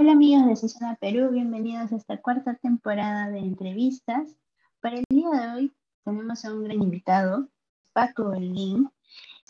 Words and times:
Hola 0.00 0.12
amigos 0.12 0.46
de 0.46 0.54
Sisona 0.54 0.94
Perú, 0.94 1.30
bienvenidos 1.32 1.90
a 1.90 1.96
esta 1.96 2.18
cuarta 2.18 2.54
temporada 2.54 3.30
de 3.30 3.40
entrevistas. 3.40 4.36
Para 4.80 4.98
el 4.98 5.04
día 5.10 5.28
de 5.28 5.48
hoy 5.48 5.72
tenemos 6.04 6.44
a 6.44 6.54
un 6.54 6.62
gran 6.62 6.80
invitado, 6.80 7.48
Paco 7.92 8.28
Berlín, 8.28 8.88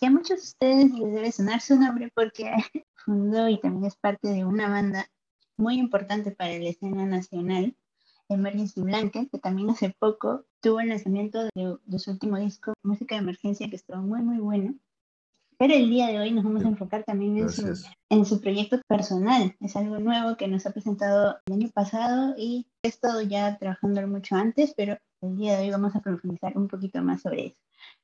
que 0.00 0.06
a 0.06 0.10
muchos 0.10 0.38
de 0.38 0.44
ustedes 0.44 0.90
les 0.92 1.12
debe 1.12 1.32
sonar 1.32 1.60
su 1.60 1.78
nombre 1.78 2.10
porque 2.14 2.50
fundó 2.94 3.46
y 3.50 3.60
también 3.60 3.84
es 3.84 3.96
parte 3.96 4.28
de 4.28 4.46
una 4.46 4.70
banda 4.70 5.10
muy 5.58 5.78
importante 5.78 6.30
para 6.30 6.52
la 6.52 6.70
escena 6.70 7.04
nacional, 7.04 7.76
Emergency 8.30 8.80
Blanket, 8.80 9.30
que 9.30 9.38
también 9.38 9.68
hace 9.68 9.94
poco 9.98 10.46
tuvo 10.62 10.80
el 10.80 10.88
lanzamiento 10.88 11.44
de, 11.44 11.76
de 11.84 11.98
su 11.98 12.12
último 12.12 12.38
disco, 12.38 12.72
Música 12.82 13.16
de 13.16 13.20
Emergencia, 13.20 13.68
que 13.68 13.76
estuvo 13.76 13.98
muy, 13.98 14.22
muy 14.22 14.38
bueno. 14.38 14.74
Pero 15.58 15.74
el 15.74 15.90
día 15.90 16.06
de 16.06 16.20
hoy 16.20 16.30
nos 16.30 16.44
vamos 16.44 16.64
a 16.64 16.68
enfocar 16.68 17.02
también 17.02 17.36
en 17.36 17.50
su, 17.50 17.74
en 18.10 18.24
su, 18.24 18.40
proyecto 18.40 18.80
personal. 18.86 19.56
Es 19.58 19.74
algo 19.74 19.98
nuevo 19.98 20.36
que 20.36 20.46
nos 20.46 20.64
ha 20.66 20.70
presentado 20.70 21.36
el 21.46 21.54
año 21.54 21.70
pasado 21.74 22.34
y 22.38 22.68
he 22.84 22.88
estado 22.88 23.22
ya 23.22 23.58
trabajando 23.58 24.06
mucho 24.06 24.36
antes, 24.36 24.72
pero 24.76 24.96
el 25.20 25.36
día 25.36 25.56
de 25.56 25.64
hoy 25.64 25.70
vamos 25.70 25.96
a 25.96 26.00
profundizar 26.00 26.56
un 26.56 26.68
poquito 26.68 27.02
más 27.02 27.22
sobre 27.22 27.46
eso. 27.46 27.56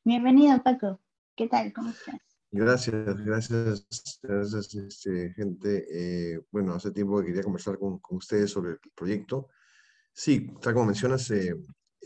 Bienvenido, 0.02 0.60
Paco. 0.64 1.00
¿Qué 1.36 1.46
tal? 1.46 1.72
¿Cómo 1.72 1.90
estás? 1.90 2.16
Gracias, 2.50 3.24
gracias, 3.24 3.86
gracias, 4.20 4.74
este, 4.74 5.32
gente. 5.34 5.86
Eh, 5.90 6.40
bueno, 6.50 6.74
hace 6.74 6.90
tiempo 6.90 7.20
que 7.20 7.26
quería 7.26 7.42
conversar 7.44 7.78
con, 7.78 8.00
con, 8.00 8.18
ustedes 8.18 8.50
sobre 8.50 8.72
el 8.72 8.78
proyecto. 8.96 9.48
Sí, 10.12 10.50
tal 10.60 10.74
como 10.74 10.86
mencionas, 10.86 11.30
eh, 11.30 11.54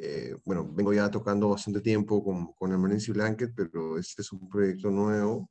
eh, 0.01 0.37
bueno, 0.45 0.69
vengo 0.73 0.93
ya 0.93 1.11
tocando 1.11 1.49
bastante 1.49 1.81
tiempo 1.81 2.23
con, 2.23 2.53
con 2.53 2.73
Emergency 2.73 3.13
Blanket, 3.13 3.53
pero 3.55 3.99
este 3.99 4.23
es 4.23 4.33
un 4.33 4.49
proyecto 4.49 4.91
nuevo. 4.91 5.51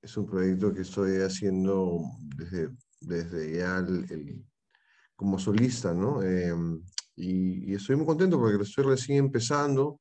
Es 0.00 0.16
un 0.16 0.26
proyecto 0.26 0.72
que 0.72 0.82
estoy 0.82 1.20
haciendo 1.22 2.00
desde, 2.36 2.70
desde 3.00 3.58
ya 3.58 3.78
el, 3.78 4.44
como 5.16 5.38
solista, 5.38 5.92
¿no? 5.94 6.22
Em, 6.22 6.82
y, 7.16 7.72
y, 7.72 7.74
estoy 7.74 7.96
muy 7.96 8.06
contento 8.06 8.38
porque 8.38 8.58
lo 8.58 8.62
estoy 8.64 8.84
recién 8.84 9.18
empezando. 9.18 10.00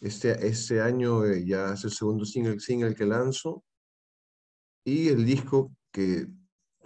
Este, 0.00 0.46
este 0.46 0.80
año 0.80 1.24
eh, 1.24 1.44
ya 1.46 1.74
es 1.74 1.84
el 1.84 1.90
segundo 1.92 2.24
single, 2.24 2.58
single 2.60 2.94
que 2.94 3.06
lanzo. 3.06 3.64
Y 4.84 5.08
el 5.08 5.24
disco 5.24 5.72
que, 5.92 6.26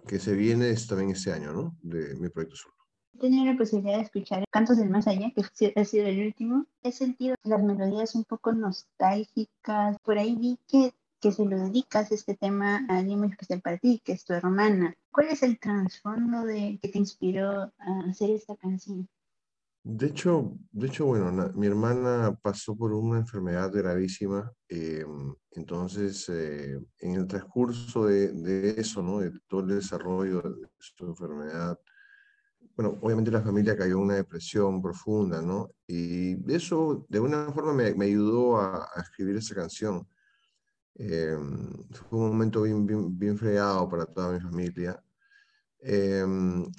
que 0.06 0.18
se 0.18 0.34
viene 0.34 0.70
es 0.70 0.86
también 0.86 1.10
este 1.10 1.32
año, 1.32 1.52
¿no? 1.52 1.76
De 1.82 2.14
mi 2.16 2.28
proyecto 2.28 2.56
solo. 2.56 2.77
He 3.14 3.18
tenido 3.18 3.44
la 3.46 3.56
posibilidad 3.56 3.96
de 3.96 4.04
escuchar 4.04 4.44
Cantos 4.50 4.78
del 4.78 4.90
Más 4.90 5.06
Allá, 5.06 5.32
que 5.32 5.72
ha 5.74 5.84
sido 5.84 6.06
el 6.06 6.26
último. 6.26 6.66
He 6.82 6.92
sentido 6.92 7.34
las 7.42 7.62
melodías 7.62 8.14
un 8.14 8.24
poco 8.24 8.52
nostálgicas. 8.52 9.96
Por 10.02 10.18
ahí 10.18 10.36
vi 10.36 10.58
que, 10.68 10.92
que 11.20 11.32
se 11.32 11.44
lo 11.44 11.58
dedicas 11.58 12.12
este 12.12 12.36
tema 12.36 12.86
a 12.88 12.98
alguien 12.98 13.18
muy 13.18 13.28
especial 13.30 13.60
para 13.60 13.78
ti, 13.78 14.00
que 14.04 14.12
es 14.12 14.24
tu 14.24 14.34
hermana. 14.34 14.94
¿Cuál 15.10 15.28
es 15.28 15.42
el 15.42 15.58
trasfondo 15.58 16.44
de 16.44 16.78
que 16.80 16.88
te 16.88 16.98
inspiró 16.98 17.72
a 17.78 18.00
hacer 18.08 18.30
esta 18.30 18.56
canción? 18.56 19.08
De 19.90 20.06
hecho, 20.06 20.52
de 20.70 20.86
hecho 20.88 21.06
bueno, 21.06 21.50
mi 21.54 21.66
hermana 21.66 22.38
pasó 22.42 22.76
por 22.76 22.92
una 22.92 23.20
enfermedad 23.20 23.72
gravísima, 23.72 24.52
eh, 24.68 25.02
entonces 25.52 26.28
eh, 26.28 26.78
en 26.98 27.14
el 27.14 27.26
transcurso 27.26 28.04
de, 28.04 28.32
de, 28.32 28.78
eso, 28.78 29.02
¿no? 29.02 29.20
de 29.20 29.32
todo 29.46 29.62
el 29.62 29.68
desarrollo 29.68 30.42
de 30.42 30.68
su 30.78 31.06
enfermedad, 31.06 31.78
bueno, 32.78 32.96
obviamente 33.02 33.32
la 33.32 33.42
familia 33.42 33.76
cayó 33.76 33.96
en 33.96 34.02
una 34.02 34.14
depresión 34.14 34.80
profunda, 34.80 35.42
¿no? 35.42 35.68
Y 35.88 36.36
eso 36.52 37.04
de 37.08 37.18
una 37.18 37.50
forma 37.52 37.72
me, 37.72 37.92
me 37.96 38.04
ayudó 38.04 38.56
a, 38.56 38.88
a, 38.94 39.00
escribir 39.02 39.36
esa 39.36 39.56
canción. 39.56 40.06
Eh, 40.94 41.36
fue 42.08 42.20
un 42.20 42.28
momento 42.28 42.62
bien, 42.62 42.86
bien, 42.86 43.18
bien, 43.18 43.36
fregado 43.36 43.88
para 43.88 44.06
toda 44.06 44.32
mi 44.32 44.38
familia. 44.38 45.02
Eh, 45.80 46.24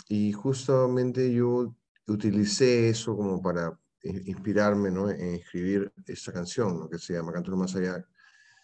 y 0.07 0.31
justamente 0.31 1.33
yo 1.33 1.75
utilicé 2.07 2.87
eso 2.87 3.17
como 3.17 3.41
para 3.41 3.77
inspirarme 4.03 4.91
¿no? 4.91 5.09
en 5.09 5.35
escribir 5.35 5.91
esta 6.07 6.31
canción, 6.31 6.79
¿no? 6.79 6.89
que 6.89 6.97
se 6.97 7.13
llama 7.13 7.33
Canto 7.33 7.57
Más 7.57 7.75
Allá, 7.75 8.05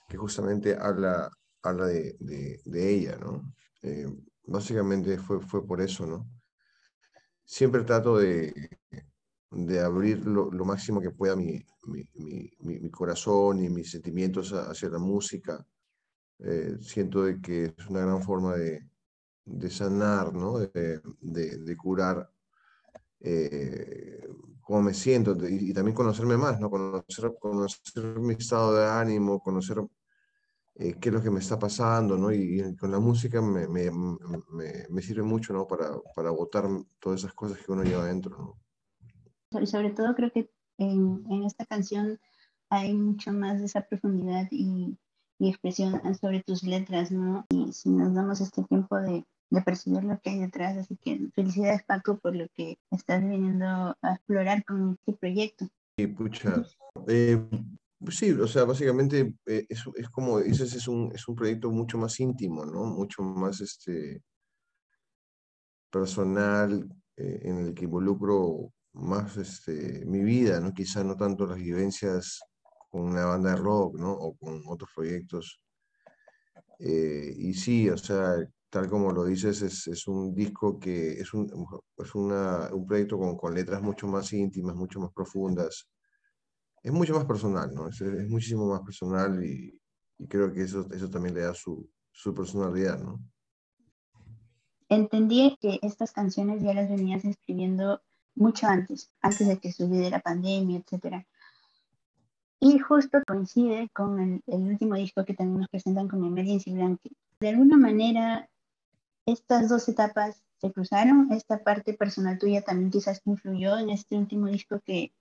que 0.07 0.15
justamente 0.15 0.73
habla, 0.79 1.29
habla 1.63 1.87
de, 1.87 2.15
de, 2.17 2.61
de 2.63 2.89
ella, 2.89 3.17
¿no? 3.17 3.53
Eh, 3.81 4.07
básicamente 4.45 5.17
fue, 5.17 5.41
fue 5.41 5.67
por 5.67 5.81
eso, 5.81 6.05
¿no? 6.05 6.34
Siempre 7.45 7.83
trato 7.83 8.17
de, 8.17 8.69
de 9.51 9.79
abrir 9.79 10.25
lo, 10.25 10.51
lo, 10.51 10.65
máximo 10.65 10.99
que 10.99 11.11
pueda 11.11 11.35
mi, 11.35 11.63
mi, 11.85 12.03
mi, 12.15 12.79
mi, 12.79 12.89
corazón 12.89 13.63
y 13.63 13.69
mis 13.69 13.91
sentimientos 13.91 14.51
hacia 14.51 14.89
la 14.89 14.99
música. 14.99 15.65
Eh, 16.39 16.77
siento 16.81 17.23
de 17.23 17.39
que 17.39 17.73
es 17.77 17.87
una 17.87 18.01
gran 18.01 18.21
forma 18.21 18.55
de, 18.55 18.89
de 19.45 19.69
sanar, 19.69 20.33
¿no? 20.33 20.59
de, 20.59 21.01
de, 21.21 21.57
de 21.57 21.77
curar 21.77 22.29
eh, 23.21 24.27
cómo 24.61 24.81
me 24.81 24.93
siento 24.93 25.35
y, 25.47 25.69
y, 25.69 25.73
también 25.73 25.95
conocerme 25.95 26.37
más, 26.37 26.59
¿no? 26.59 26.69
conocer, 26.69 27.31
conocer 27.39 28.03
mi 28.19 28.33
estado 28.33 28.73
de 28.75 28.85
ánimo, 28.85 29.39
conocer 29.39 29.77
eh, 30.77 30.95
qué 30.99 31.09
es 31.09 31.15
lo 31.15 31.21
que 31.21 31.31
me 31.31 31.39
está 31.39 31.57
pasando, 31.57 32.17
¿no? 32.17 32.31
Y, 32.33 32.61
y 32.61 32.75
con 32.75 32.91
la 32.91 32.99
música 32.99 33.41
me, 33.41 33.67
me, 33.67 33.89
me, 33.91 34.85
me, 34.89 35.01
sirve 35.01 35.23
mucho, 35.23 35.53
¿no? 35.53 35.65
Para, 35.65 35.91
para 36.15 36.31
botar 36.31 36.65
todas 36.99 37.21
esas 37.21 37.33
cosas 37.33 37.59
que 37.59 37.71
uno 37.71 37.83
lleva 37.83 38.03
adentro, 38.03 38.37
¿no? 39.51 39.61
Y 39.61 39.67
sobre 39.67 39.91
todo 39.91 40.13
creo 40.15 40.31
que 40.31 40.51
en, 40.77 41.23
en 41.29 41.43
esta 41.45 41.65
canción 41.65 42.19
hay 42.69 42.93
mucho 42.93 43.31
más 43.31 43.59
de 43.59 43.65
esa 43.65 43.81
profundidad 43.81 44.47
y, 44.51 44.97
y, 45.39 45.49
expresión 45.49 46.01
sobre 46.19 46.43
tus 46.43 46.63
letras, 46.63 47.09
¿no? 47.09 47.45
Y 47.49 47.71
si 47.71 47.89
nos 47.89 48.13
damos 48.13 48.41
este 48.41 48.63
tiempo 48.63 48.97
de, 48.97 49.25
de 49.49 49.61
percibir 49.61 50.03
lo 50.03 50.19
que 50.19 50.31
hay 50.31 50.39
detrás, 50.39 50.75
así 50.77 50.97
que 50.97 51.29
felicidades 51.33 51.83
Paco 51.83 52.17
por 52.17 52.35
lo 52.35 52.47
que 52.53 52.79
estás 52.91 53.21
viniendo 53.21 53.95
a 54.01 54.13
explorar 54.13 54.65
con 54.65 54.97
este 54.99 55.13
proyecto. 55.13 55.67
Sí, 55.97 56.07
pucha. 56.07 56.63
Eh, 57.07 57.41
Sí, 58.09 58.31
o 58.31 58.47
sea, 58.47 58.65
básicamente 58.65 59.35
eh, 59.45 59.65
es, 59.69 59.83
es, 59.95 60.09
como 60.09 60.39
dices, 60.39 60.73
es 60.73 60.87
un, 60.87 61.11
es 61.13 61.27
un 61.27 61.35
proyecto 61.35 61.71
mucho 61.71 61.97
más 61.97 62.19
íntimo, 62.19 62.65
¿no? 62.65 62.85
Mucho 62.85 63.23
más 63.23 63.61
este, 63.61 64.21
personal, 65.89 66.87
eh, 67.17 67.39
en 67.43 67.57
el 67.59 67.73
que 67.73 67.85
involucro 67.85 68.71
más 68.93 69.37
este, 69.37 70.05
mi 70.05 70.23
vida, 70.23 70.59
¿no? 70.59 70.73
Quizá 70.73 71.03
no 71.03 71.15
tanto 71.15 71.45
las 71.47 71.57
vivencias 71.57 72.41
con 72.89 73.03
una 73.03 73.25
banda 73.25 73.51
de 73.51 73.57
rock, 73.57 73.97
¿no? 73.97 74.11
O 74.11 74.35
con 74.35 74.61
otros 74.67 74.89
proyectos. 74.95 75.61
Eh, 76.79 77.33
y 77.37 77.53
sí, 77.53 77.89
o 77.89 77.97
sea, 77.97 78.35
tal 78.69 78.89
como 78.89 79.11
lo 79.11 79.25
dices, 79.25 79.61
es, 79.61 79.87
es 79.87 80.07
un 80.07 80.33
disco 80.35 80.79
que 80.79 81.13
es, 81.13 81.33
un, 81.33 81.49
es 81.97 82.15
una, 82.15 82.69
un 82.73 82.85
proyecto 82.85 83.17
con, 83.17 83.37
con 83.37 83.53
letras 83.53 83.81
mucho 83.81 84.07
más 84.07 84.31
íntimas, 84.33 84.75
mucho 84.75 84.99
más 84.99 85.11
profundas 85.13 85.87
es 86.85 86.91
mucho 86.91 87.15
más 87.15 87.25
personal, 87.25 87.73
¿no? 87.73 87.87
Es, 87.87 87.99
es 87.99 88.29
muchísimo 88.29 88.67
más 88.67 88.81
personal 88.81 89.43
y, 89.43 89.75
y, 90.19 90.27
creo 90.27 90.53
que 90.53 90.61
eso, 90.61 90.87
eso 90.93 91.09
también 91.09 91.33
le 91.33 91.41
da 91.41 91.53
su, 91.55 91.89
su 92.11 92.31
personalidad, 92.31 92.99
¿no? 92.99 93.19
Entendí 94.87 95.57
que 95.59 95.79
estas 95.81 96.11
canciones 96.11 96.61
ya 96.61 96.75
las 96.75 96.87
venías 96.87 97.25
escribiendo 97.25 98.03
mucho 98.35 98.67
antes, 98.67 99.11
antes 99.19 99.47
de 99.47 99.57
que 99.57 99.71
sucediera 99.71 100.17
la 100.17 100.19
pandemia, 100.21 100.77
etc. 100.79 101.25
Y 102.59 102.77
justo 102.77 103.17
coincide 103.25 103.89
con 103.91 104.19
el, 104.19 104.43
el, 104.45 104.61
último 104.61 104.93
disco 104.93 105.25
que 105.25 105.33
también 105.33 105.61
nos 105.61 105.69
presentan 105.69 106.07
con 106.07 106.23
Emergency 106.23 106.71
Blanket. 106.71 107.13
De 107.39 107.49
alguna 107.49 107.77
manera, 107.77 108.47
estas 109.25 109.69
dos 109.69 109.89
etapas 109.89 110.43
se 110.57 110.71
cruzaron. 110.71 111.31
Esta 111.31 111.63
parte 111.63 111.95
personal 111.95 112.37
tuya 112.37 112.61
también 112.61 112.91
quizás 112.91 113.23
influyó 113.25 113.75
en 113.79 113.89
este 113.89 114.15
último 114.15 114.45
disco 114.45 114.79
que, 114.85 115.13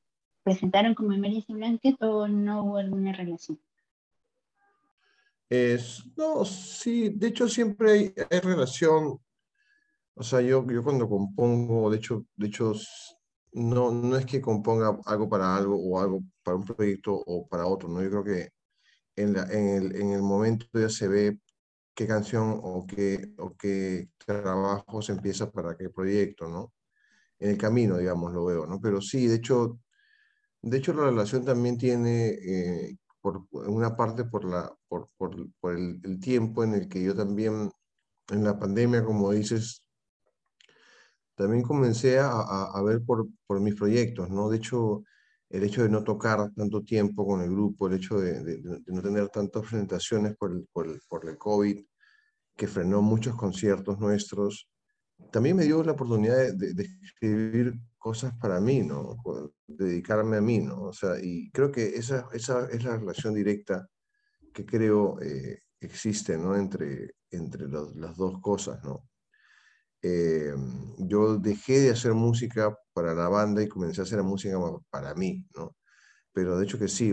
presentaron 0.44 0.94
como 0.94 1.12
Emergency 1.12 1.52
Blanket 1.54 2.00
o 2.02 2.28
no 2.28 2.64
hubo 2.64 2.76
alguna 2.76 3.12
relación? 3.12 3.58
Es, 5.48 6.04
no, 6.16 6.44
sí, 6.44 7.10
de 7.10 7.28
hecho 7.28 7.48
siempre 7.48 7.92
hay, 7.92 8.14
hay, 8.30 8.40
relación. 8.40 9.18
O 10.14 10.22
sea, 10.22 10.40
yo, 10.40 10.64
yo 10.70 10.82
cuando 10.82 11.08
compongo, 11.08 11.90
de 11.90 11.96
hecho, 11.96 12.26
de 12.36 12.46
hecho 12.46 12.72
no, 13.52 13.90
no 13.90 14.16
es 14.16 14.26
que 14.26 14.40
componga 14.40 14.98
algo 15.06 15.28
para 15.28 15.56
algo 15.56 15.76
o 15.76 16.00
algo 16.00 16.22
para 16.42 16.56
un 16.56 16.64
proyecto 16.64 17.14
o 17.14 17.46
para 17.48 17.66
otro, 17.66 17.88
¿no? 17.88 18.02
Yo 18.02 18.10
creo 18.10 18.24
que 18.24 18.50
en, 19.16 19.32
la, 19.32 19.44
en, 19.44 19.68
el, 19.68 19.96
en 19.96 20.12
el 20.12 20.22
momento 20.22 20.66
ya 20.72 20.88
se 20.88 21.08
ve 21.08 21.38
qué 21.94 22.06
canción 22.06 22.60
o 22.62 22.86
qué, 22.86 23.32
o 23.38 23.54
qué 23.56 24.08
trabajo 24.18 25.00
se 25.02 25.12
empieza 25.12 25.50
para 25.50 25.76
qué 25.76 25.88
proyecto, 25.90 26.48
¿no? 26.48 26.72
En 27.38 27.50
el 27.50 27.58
camino, 27.58 27.98
digamos, 27.98 28.32
lo 28.32 28.44
veo, 28.44 28.66
¿no? 28.66 28.80
Pero 28.80 29.00
sí, 29.00 29.26
de 29.26 29.36
hecho, 29.36 29.78
de 30.64 30.78
hecho, 30.78 30.94
la 30.94 31.04
relación 31.04 31.44
también 31.44 31.76
tiene, 31.76 32.28
eh, 32.28 32.96
por 33.20 33.46
una 33.52 33.96
parte, 33.96 34.24
por, 34.24 34.44
la, 34.44 34.74
por, 34.88 35.08
por, 35.16 35.36
por 35.60 35.74
el, 35.76 36.20
tiempo 36.20 36.64
en 36.64 36.74
el 36.74 36.88
que 36.88 37.02
yo 37.02 37.14
también, 37.14 37.70
en 38.30 38.44
la 38.44 38.58
pandemia, 38.58 39.04
como 39.04 39.32
dices, 39.32 39.84
también 41.36 41.62
comencé 41.62 42.18
a, 42.18 42.30
a, 42.30 42.82
ver 42.82 43.02
por, 43.04 43.26
por, 43.46 43.60
mis 43.60 43.74
proyectos, 43.74 44.30
¿no? 44.30 44.48
De 44.48 44.56
hecho, 44.58 45.04
el 45.50 45.64
hecho 45.64 45.82
de 45.82 45.88
no 45.88 46.02
tocar 46.02 46.50
tanto 46.54 46.82
tiempo 46.82 47.26
con 47.26 47.42
el 47.42 47.50
grupo, 47.50 47.86
el 47.86 47.94
hecho 47.94 48.18
de, 48.18 48.60
no 48.86 49.02
tener 49.02 49.28
tantas 49.28 49.62
presentaciones 49.62 50.36
por 50.36 50.52
el, 50.52 50.66
por, 50.72 50.86
por 51.08 51.28
el 51.28 51.36
COVID, 51.36 51.84
que 52.56 52.68
frenó 52.68 53.02
muchos 53.02 53.36
conciertos 53.36 53.98
nuestros, 53.98 54.68
también 55.30 55.56
me 55.56 55.64
dio 55.64 55.82
la 55.82 55.92
oportunidad 55.92 56.54
de, 56.54 56.88
escribir 57.02 57.74
cosas 58.04 58.34
para 58.38 58.60
mí, 58.60 58.82
¿no? 58.82 59.16
dedicarme 59.66 60.36
a 60.36 60.42
mí, 60.42 60.58
¿no? 60.58 60.82
O 60.82 60.92
sea, 60.92 61.14
y 61.22 61.50
creo 61.52 61.72
que 61.72 61.96
esa, 61.96 62.28
esa 62.34 62.68
es 62.70 62.84
la 62.84 62.98
relación 62.98 63.32
directa 63.32 63.88
que 64.52 64.66
creo 64.66 65.18
eh, 65.22 65.62
existe, 65.80 66.36
¿no? 66.36 66.54
Entre, 66.54 67.14
entre 67.30 67.66
las 67.66 68.14
dos 68.18 68.42
cosas, 68.42 68.84
¿no? 68.84 69.08
Eh, 70.02 70.54
yo 70.98 71.38
dejé 71.38 71.80
de 71.80 71.92
hacer 71.92 72.12
música 72.12 72.76
para 72.92 73.14
la 73.14 73.30
banda 73.30 73.62
y 73.62 73.68
comencé 73.68 74.02
a 74.02 74.04
hacer 74.04 74.22
música 74.22 74.58
para 74.90 75.14
mí, 75.14 75.46
¿no? 75.56 75.74
Pero 76.30 76.58
de 76.58 76.64
hecho 76.66 76.78
que 76.78 76.88
sí, 76.88 77.10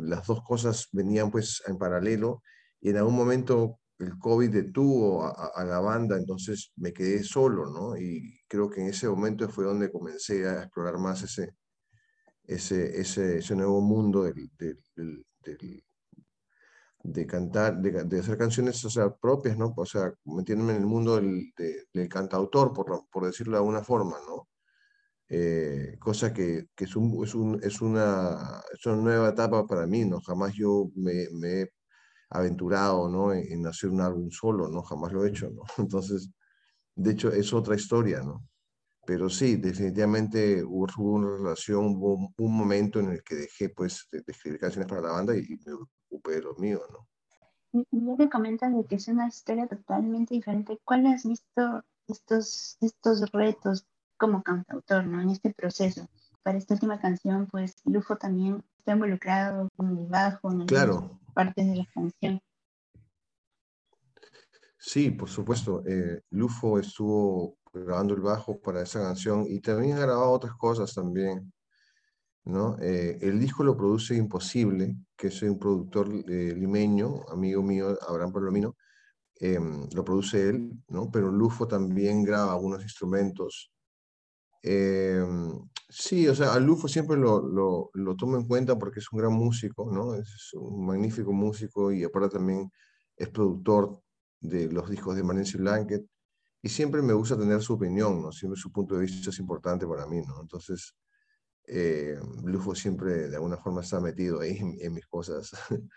las 0.00 0.26
dos 0.26 0.42
cosas 0.44 0.88
venían 0.92 1.30
pues 1.30 1.62
en 1.66 1.76
paralelo 1.76 2.42
y 2.80 2.88
en 2.88 2.96
algún 2.96 3.16
momento 3.16 3.80
el 4.02 4.18
COVID 4.18 4.50
detuvo 4.50 5.24
a, 5.24 5.64
la 5.64 5.80
banda, 5.80 6.16
entonces 6.16 6.72
me 6.76 6.92
quedé 6.92 7.22
solo, 7.22 7.70
¿no? 7.70 7.96
Y 7.96 8.40
creo 8.48 8.68
que 8.68 8.80
en 8.80 8.88
ese 8.88 9.08
momento 9.08 9.48
fue 9.48 9.64
donde 9.64 9.90
comencé 9.90 10.46
a 10.46 10.62
explorar 10.64 10.98
más 10.98 11.22
ese, 11.22 11.54
ese, 12.44 13.00
ese, 13.00 13.38
ese 13.38 13.56
nuevo 13.56 13.80
mundo 13.80 14.24
del, 14.24 14.50
del, 14.58 15.84
de 17.04 17.26
cantar, 17.26 17.80
de, 17.80 18.04
de, 18.04 18.20
hacer 18.20 18.38
canciones 18.38 18.84
o 18.84 18.90
sea, 18.90 19.14
propias, 19.14 19.58
¿no? 19.58 19.72
O 19.76 19.86
sea, 19.86 20.12
metiéndome 20.24 20.72
en 20.72 20.82
el 20.82 20.86
mundo 20.86 21.16
del, 21.16 21.52
del 21.92 22.08
cantautor, 22.08 22.72
por, 22.72 23.06
por, 23.10 23.26
decirlo 23.26 23.52
de 23.52 23.58
alguna 23.58 23.82
forma, 23.82 24.16
¿no? 24.26 24.48
Eh, 25.28 25.96
cosa 25.98 26.32
que, 26.32 26.66
que 26.74 26.84
es, 26.84 26.94
un, 26.96 27.24
es, 27.24 27.34
un, 27.34 27.60
es, 27.62 27.80
una, 27.80 28.62
es, 28.72 28.86
una, 28.86 28.96
nueva 28.96 29.30
etapa 29.30 29.66
para 29.66 29.86
mí, 29.86 30.04
¿no? 30.04 30.20
Jamás 30.20 30.54
yo 30.54 30.90
me, 30.94 31.26
me 31.32 31.62
he 31.62 31.72
aventurado, 32.32 33.08
¿no? 33.08 33.32
En, 33.32 33.66
hacer 33.66 33.90
un 33.90 34.00
álbum 34.00 34.30
solo, 34.30 34.68
¿no? 34.68 34.82
Jamás 34.82 35.12
lo 35.12 35.24
he 35.24 35.28
hecho, 35.28 35.50
¿no? 35.50 35.62
Entonces, 35.78 36.30
de 36.94 37.12
hecho, 37.12 37.30
es 37.30 37.52
otra 37.52 37.76
historia, 37.76 38.22
¿no? 38.22 38.44
Pero 39.04 39.28
sí, 39.28 39.56
definitivamente 39.56 40.62
hubo, 40.62 40.86
una 40.96 41.36
relación, 41.36 41.96
hubo 41.96 42.32
un 42.36 42.56
momento 42.56 43.00
en 43.00 43.10
el 43.10 43.22
que 43.22 43.34
dejé, 43.34 43.68
pues, 43.70 44.08
de, 44.12 44.22
escribir 44.26 44.60
canciones 44.60 44.88
para 44.88 45.02
la 45.02 45.12
banda 45.12 45.36
y, 45.36 45.58
me 45.64 45.72
ocupé 46.08 46.32
de 46.32 46.42
lo 46.42 46.54
mío, 46.54 46.80
¿no? 46.90 47.08
Ya 47.90 48.16
que 48.16 48.30
comentas 48.30 48.74
de 48.74 48.84
que 48.84 48.96
es 48.96 49.08
una 49.08 49.26
historia 49.26 49.66
totalmente 49.66 50.34
diferente, 50.34 50.78
¿cuál 50.84 51.06
has 51.06 51.24
visto 51.24 51.82
estos, 52.06 52.76
estos 52.80 53.32
retos 53.32 53.86
como 54.18 54.42
cantautor, 54.42 55.04
¿no? 55.06 55.20
En 55.20 55.30
este 55.30 55.52
proceso. 55.52 56.08
Para 56.42 56.58
esta 56.58 56.74
última 56.74 57.00
canción, 57.00 57.48
pues, 57.50 57.74
Lufo 57.84 58.16
también 58.16 58.62
está 58.82 58.92
involucrado 58.92 59.68
con 59.76 59.96
el 59.96 60.06
bajo, 60.08 60.50
en 60.50 60.66
claro 60.66 61.20
partes 61.32 61.66
de 61.66 61.76
la 61.76 61.86
canción. 61.94 62.40
Sí, 64.78 65.10
por 65.10 65.28
supuesto. 65.28 65.82
Eh, 65.86 66.20
Lufo 66.30 66.78
estuvo 66.78 67.56
grabando 67.72 68.14
el 68.14 68.20
bajo 68.20 68.60
para 68.60 68.82
esa 68.82 69.00
canción 69.00 69.46
y 69.48 69.60
también 69.60 69.96
ha 69.96 70.00
grabado 70.00 70.30
otras 70.30 70.54
cosas 70.56 70.92
también. 70.92 71.52
¿no? 72.44 72.76
Eh, 72.80 73.18
el 73.22 73.38
disco 73.38 73.62
lo 73.62 73.76
produce 73.76 74.16
Imposible, 74.16 74.96
que 75.16 75.28
es 75.28 75.42
un 75.42 75.58
productor 75.58 76.08
eh, 76.28 76.54
limeño, 76.56 77.22
amigo 77.30 77.62
mío, 77.62 77.96
Abraham 78.08 78.32
Palomino. 78.32 78.76
Em, 79.36 79.88
lo 79.92 80.04
produce 80.04 80.48
él, 80.48 80.72
¿no? 80.88 81.10
pero 81.10 81.30
Lufo 81.30 81.66
también 81.66 82.24
graba 82.24 82.52
algunos 82.52 82.82
instrumentos. 82.82 83.71
Em, 84.62 85.60
Sí, 85.94 86.26
o 86.26 86.34
sea, 86.34 86.54
a 86.54 86.58
Lufo 86.58 86.88
siempre 86.88 87.18
lo, 87.18 87.42
lo, 87.46 87.90
lo, 87.92 88.16
tomo 88.16 88.38
en 88.38 88.46
cuenta 88.48 88.78
porque 88.78 89.00
es 89.00 89.12
un 89.12 89.18
gran 89.18 89.34
músico, 89.34 89.90
¿no? 89.92 90.14
Es 90.14 90.54
un 90.54 90.86
magnífico 90.86 91.34
músico 91.34 91.92
y 91.92 92.02
aparte 92.02 92.38
también 92.38 92.72
es 93.14 93.28
productor 93.28 94.02
de 94.40 94.72
los 94.72 94.88
discos 94.88 95.16
de 95.16 95.22
Marencio 95.22 95.60
Blanket 95.60 96.02
y 96.62 96.68
siempre 96.70 97.02
me 97.02 97.12
gusta 97.12 97.38
tener 97.38 97.60
su 97.62 97.74
opinión, 97.74 98.22
¿no? 98.22 98.32
Siempre 98.32 98.58
su 98.58 98.72
punto 98.72 98.94
de 98.94 99.02
vista 99.02 99.28
es 99.30 99.38
importante 99.38 99.86
para 99.86 100.06
mí, 100.06 100.22
¿no? 100.22 100.40
Entonces, 100.40 100.94
eh, 101.66 102.18
Lufo 102.44 102.74
siempre 102.74 103.28
de 103.28 103.36
alguna 103.36 103.58
forma 103.58 103.82
está 103.82 104.00
metido 104.00 104.40
ahí 104.40 104.58
en, 104.80 104.94
mis 104.94 105.06
cosas. 105.06 105.50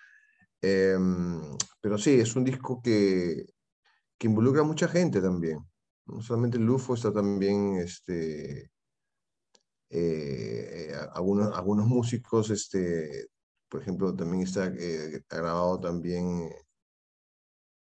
Em, 0.61 1.57
pero 1.81 1.97
sí, 1.97 2.19
es 2.19 2.35
un 2.35 2.43
disco 2.43 2.81
que, 2.81 3.45
que 4.17 4.27
involucra 4.27 4.61
a 4.61 4.65
mucha 4.65 4.87
gente 4.87 5.21
también. 5.21 5.59
No 6.07 6.21
solamente 6.21 6.59
Lufo, 6.59 6.93
está 6.93 7.11
también 7.11 7.77
este, 7.77 8.71
eh, 9.89 10.93
algunos, 11.13 11.55
algunos 11.55 11.87
músicos, 11.87 12.49
este, 12.49 13.27
por 13.69 13.81
ejemplo, 13.81 14.15
también 14.15 14.43
está 14.43 14.67
eh, 14.67 15.21
grabado 15.29 15.79
también, 15.79 16.49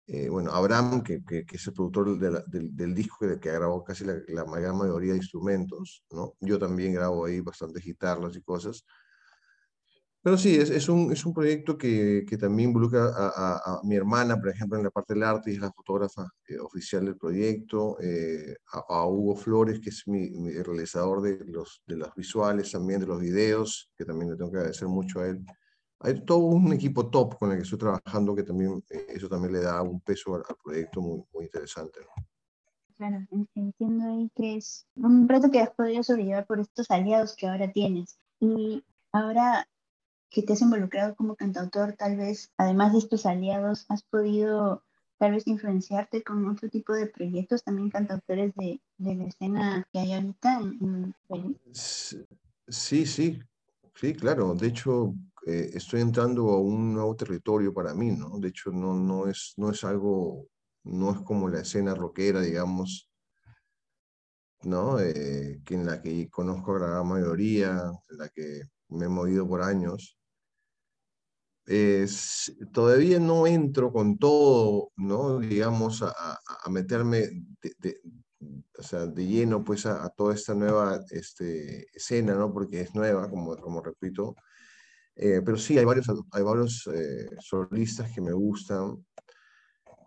eh, 0.08 0.30
bueno, 0.30 0.52
Abraham, 0.52 1.04
que, 1.04 1.24
que, 1.24 1.46
es 1.52 1.68
el 1.68 1.74
productor 1.74 2.18
del, 2.20 2.76
del, 2.76 2.94
disco 2.94 3.18
que, 3.20 3.40
que, 3.40 3.50
ha 3.50 3.60
casi 3.86 4.04
la, 4.04 4.16
la, 4.28 4.46
mayor 4.46 4.74
mayoría 4.76 5.12
de 5.14 5.20
instrumentos, 5.20 6.04
¿no? 6.12 6.34
Yo 6.42 6.60
también 6.60 6.94
grabo 6.94 7.26
ahí 7.26 7.40
bastantes 7.40 7.84
guitarras 7.84 8.36
y 8.36 8.42
cosas. 8.42 8.84
Pero 10.24 10.38
sí, 10.38 10.56
es, 10.56 10.70
es, 10.70 10.88
un, 10.88 11.12
es 11.12 11.26
un 11.26 11.34
proyecto 11.34 11.76
que, 11.76 12.24
que 12.28 12.38
también 12.38 12.70
involucra 12.70 13.06
a, 13.06 13.56
a, 13.58 13.82
mi 13.84 13.96
hermana, 13.96 14.40
por 14.40 14.50
ejemplo, 14.50 14.78
en 14.78 14.84
la 14.84 14.92
parte 14.92 15.16
del 15.16 15.24
arte, 15.24 15.50
y 15.52 15.56
es 15.56 15.60
la 15.60 15.72
fotógrafa 15.72 16.30
eh, 16.48 16.60
oficial 16.60 17.06
del 17.06 17.18
proyecto, 17.18 17.98
eh, 18.00 18.56
a, 18.72 19.08
Hugo 19.08 19.36
Flores, 19.36 19.80
que 19.80 19.90
es 19.90 20.08
mi, 20.08 20.30
realizador 20.62 21.24
de 21.24 21.44
los, 21.46 21.82
de 21.88 21.96
los 21.96 22.14
visuales, 22.14 22.72
también 22.72 23.00
de 23.00 23.08
los 23.08 23.20
videos, 23.20 23.90
que 23.98 24.06
también 24.06 24.30
le 24.30 24.38
tengo 24.38 24.52
que 24.52 24.58
agradecer 24.58 24.88
mucho 24.88 25.22
a 25.22 25.28
él. 25.28 25.44
Hay 26.02 26.24
todo 26.24 26.40
un 26.40 26.72
equipo 26.72 27.10
top 27.10 27.40
con 27.40 27.52
el 27.52 27.58
que 27.58 27.64
estoy 27.64 27.80
trabajando, 27.80 28.36
que 28.36 28.44
también 28.44 28.84
eh, 28.92 29.08
eso 29.10 29.28
también 29.28 29.54
le 29.54 29.62
da 29.62 29.82
un 29.82 30.02
peso 30.02 30.36
al, 30.36 30.44
proyecto 30.64 31.02
muy, 31.02 31.24
muy 31.34 31.46
interesante. 31.46 32.00
Claro, 32.96 33.26
entiendo 33.56 34.06
ahí 34.08 34.30
que 34.36 34.58
es 34.58 34.86
un 34.96 35.28
reto 35.28 35.50
que 35.50 35.62
has 35.62 35.72
podido 35.72 36.04
sobrellevar 36.04 36.46
por 36.46 36.60
estos 36.60 36.92
aliados 36.92 37.36
que 37.36 37.48
ahora 37.48 37.72
tienes. 37.72 38.20
Y 38.40 38.84
ahora 39.12 39.68
que 40.32 40.42
te 40.42 40.54
has 40.54 40.62
involucrado 40.62 41.14
como 41.16 41.36
cantautor, 41.36 41.94
tal 41.94 42.16
vez, 42.16 42.52
además 42.58 42.94
de 42.94 43.00
estos 43.00 43.26
aliados, 43.26 43.86
has 43.90 44.02
podido 44.04 44.82
tal 45.20 45.34
vez 45.34 45.46
influenciarte 45.46 46.24
con 46.24 46.48
otro 46.48 46.70
tipo 46.70 46.94
de 46.94 47.06
proyectos, 47.06 47.64
también 47.64 47.92
cantautores 47.92 48.56
de, 48.56 48.82
de 48.98 49.16
la 49.16 49.26
escena 49.26 49.88
que 49.92 50.00
hay 50.00 50.14
ahorita 50.14 50.62
en, 50.62 51.16
Sí, 51.74 53.06
sí, 53.06 53.40
sí, 53.94 54.14
claro. 54.14 54.56
De 54.56 54.68
hecho, 54.68 55.14
eh, 55.46 55.72
estoy 55.74 56.00
entrando 56.00 56.50
a 56.50 56.60
un 56.60 56.94
nuevo 56.94 57.14
territorio 57.16 57.74
para 57.74 57.94
mí, 57.94 58.12
¿no? 58.12 58.40
De 58.40 58.48
hecho, 58.48 58.72
no, 58.72 58.96
no, 58.96 59.28
es, 59.28 59.54
no 59.58 59.70
es 59.70 59.84
algo, 59.84 60.48
no 60.84 61.12
es 61.12 61.20
como 61.20 61.50
la 61.50 61.60
escena 61.60 61.94
rockera, 61.94 62.40
digamos, 62.40 63.10
¿no? 64.64 64.98
Eh, 65.00 65.62
que 65.66 65.76
en 65.76 65.86
la 65.86 66.02
que 66.02 66.30
conozco 66.30 66.72
a 66.72 66.80
gran 66.80 67.08
mayoría, 67.08 67.92
en 68.10 68.18
la 68.18 68.30
que 68.30 68.62
me 68.88 69.06
he 69.06 69.10
movido 69.10 69.46
por 69.46 69.62
años 69.62 70.18
todavía 72.74 73.20
no 73.20 73.48
entro 73.48 73.92
con 73.92 74.18
todo, 74.18 74.92
¿no? 74.98 75.40
Digamos, 75.40 76.02
a, 76.02 76.40
meterme 76.70 77.30
de, 77.80 78.02
o 78.78 78.84
sea, 78.84 79.06
de 79.06 79.26
lleno 79.26 79.64
pues 79.64 79.86
a, 79.86 80.10
toda 80.10 80.34
esta 80.34 80.54
nueva 80.54 81.00
este, 81.12 81.88
escena, 81.96 82.36
¿no? 82.36 82.54
Porque 82.54 82.82
es 82.82 82.96
nueva, 82.96 83.30
como, 83.30 83.82
repito. 83.82 84.36
Eh, 85.16 85.42
pero 85.46 85.58
sí, 85.58 85.78
hay 85.78 85.86
varios, 85.86 86.08
hay 86.32 86.44
varios 86.44 86.88
eh, 86.94 87.30
solistas 87.40 88.12
que 88.12 88.22
me 88.22 88.34
gustan. 88.34 89.06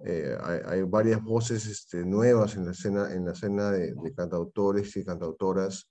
Eh, 0.05 0.37
hay, 0.43 0.83
varias 0.83 1.23
voces 1.23 1.67
este, 1.67 2.05
nuevas 2.05 2.57
en 2.57 2.67
la 2.67 2.73
escena, 2.73 3.13
en 3.13 3.25
la 3.25 3.33
escena 3.33 3.71
de 3.71 4.15
cantautores 4.15 4.97
y 4.97 5.05
cantautoras 5.05 5.89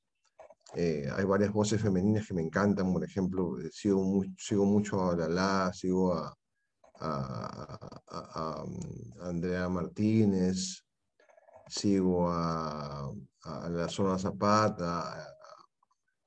eh, 0.76 1.08
hay 1.16 1.26
varias 1.26 1.54
voces 1.54 1.82
femeninas 1.82 2.28
que 2.28 2.34
me 2.34 2.42
encantan, 2.42 2.92
por 2.92 3.04
ejemplo, 3.04 3.60
eh, 3.60 3.70
sigo, 3.72 4.24
sigo 4.38 4.66
mucho 4.66 5.12
a 5.12 5.16
Lala, 5.16 5.72
sigo 5.74 6.14
a, 6.14 6.36
a, 7.00 8.66
mm, 8.66 9.22
Andrea 9.22 9.70
Martínez, 9.70 10.84
sigo 11.68 12.30
a, 12.30 13.12
la 13.70 13.90
Zona 13.90 14.18
Zapata, 14.18 15.12
a 15.14 15.28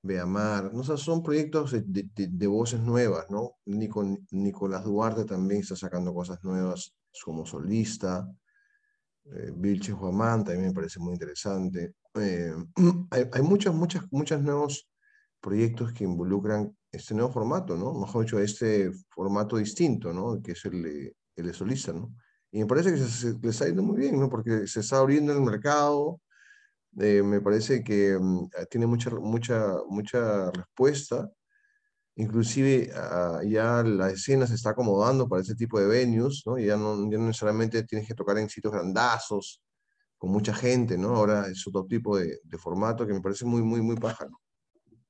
Beamar, 0.03 0.73
no, 0.73 0.85
son 0.85 1.23
proyectos 1.23 1.73
de, 1.73 2.47
voces 2.47 2.81
nuevas, 2.81 3.31
¿no? 3.31 3.57
Nicolás 3.65 4.85
Duarte 4.85 5.25
también 5.25 5.63
está 5.63 5.77
sacando 5.77 6.15
cosas 6.15 6.39
nuevas 6.45 6.95
como 7.25 7.47
solista, 7.47 8.29
eh, 9.33 9.51
Vilche 9.55 9.93
Juamán 9.93 10.45
también 10.45 10.69
me 10.69 10.73
parece 10.75 11.01
muy 11.01 11.15
interesante. 11.15 11.95
Eh, 12.21 12.53
hay, 13.11 13.25
hay 13.33 13.43
muchos, 13.43 13.75
muchas, 13.75 14.05
muchos 14.11 14.43
nuevos 14.43 14.89
proyectos 15.41 15.93
que 15.93 16.05
involucran 16.05 16.77
este 16.91 17.15
nuevo 17.15 17.33
formato, 17.33 17.77
¿no? 17.77 17.93
Mejor 17.95 18.25
dicho, 18.25 18.39
este 18.41 18.91
formato 19.11 19.57
distinto, 19.57 20.13
¿no? 20.13 20.41
Que 20.43 20.53
es 20.53 20.65
el 20.65 21.15
el 21.37 21.55
solista, 21.55 21.93
¿no? 21.93 22.15
Y 22.51 22.61
me 22.61 22.67
parece 22.67 22.93
que 22.93 22.99
se, 22.99 23.35
les 23.35 23.55
está 23.55 23.67
yendo 23.67 23.83
muy 23.83 23.99
bien, 23.99 24.19
¿no? 24.19 24.29
Porque 24.31 24.67
se 24.67 24.81
está 24.81 24.99
abriendo 24.99 25.33
el 25.33 25.43
mercado, 25.43 26.21
eh, 26.99 27.23
me 27.23 27.41
parece 27.41 27.85
que 27.85 28.19
mm, 28.19 28.49
tiene 28.71 28.87
mucha, 28.87 29.11
mucha, 29.11 29.75
mucha 29.89 30.51
respuesta, 30.51 31.29
inclusive 32.17 32.91
ah, 32.95 33.41
ya 33.45 33.83
la 33.83 34.11
escena 34.11 34.47
se 34.47 34.55
está 34.55 34.71
acomodando 34.71 35.29
para 35.29 35.43
ese 35.43 35.55
tipo 35.55 35.79
de 35.81 35.87
venues, 35.87 36.43
¿no? 36.47 36.59
Ya 36.59 36.77
no, 36.77 37.11
ya 37.11 37.19
no 37.19 37.27
necesariamente 37.27 37.83
tienes 37.85 38.09
que 38.09 38.15
tocar 38.15 38.39
en 38.39 38.49
sitios 38.49 38.73
grandazos, 38.73 39.63
con 40.19 40.31
mucha 40.31 40.55
gente, 40.55 40.97
¿no? 40.99 41.17
Ahora 41.17 41.47
es 41.49 41.67
otro 41.67 41.85
tipo 41.85 42.17
de, 42.17 42.39
de 42.43 42.59
formato 42.59 43.07
que 43.07 43.13
me 43.13 43.21
parece 43.21 43.45
muy, 43.45 43.63
muy, 43.63 43.83
muy 43.83 43.97
pájaro. 43.97 44.41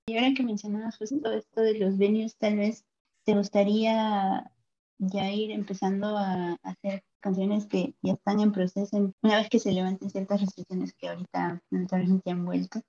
Y 0.07 0.17
ahora 0.17 0.35
que 0.37 0.45
mencionabas 0.45 0.99
justo 0.99 1.33
esto 1.33 1.61
de 1.61 1.79
los 1.79 1.99
venues, 1.99 2.37
tal 2.37 2.57
vez 2.57 2.85
te 3.25 3.35
gustaría 3.35 4.53
ya 4.99 5.31
ir 5.33 5.51
empezando 5.51 6.17
a, 6.17 6.57
hacer 6.63 7.03
canciones 7.21 7.67
que 7.67 7.95
ya 8.03 8.13
están 8.13 8.41
en 8.41 8.53
proceso 8.53 9.13
una 9.23 9.37
vez 9.39 9.49
que 9.49 9.59
se 9.59 9.73
levanten 9.73 10.11
ciertas 10.11 10.41
restricciones 10.41 10.95
que 10.95 11.09
ahorita 11.09 11.61
lamentablemente 11.71 12.31
han 12.31 12.45
vuelto. 12.45 12.81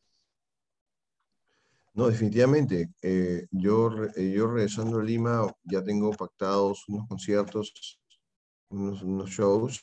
No, 1.94 2.08
definitivamente. 2.08 2.92
Eh, 3.02 3.48
yo, 3.50 3.90
eh, 4.16 4.32
yo 4.32 4.46
regresando 4.46 5.00
a 5.00 5.04
Lima 5.04 5.52
ya 5.64 5.84
tengo 5.84 6.12
pactados 6.12 6.88
unos 6.88 7.08
conciertos, 7.08 8.00
unos, 8.70 9.02
unos 9.02 9.32
shows, 9.32 9.82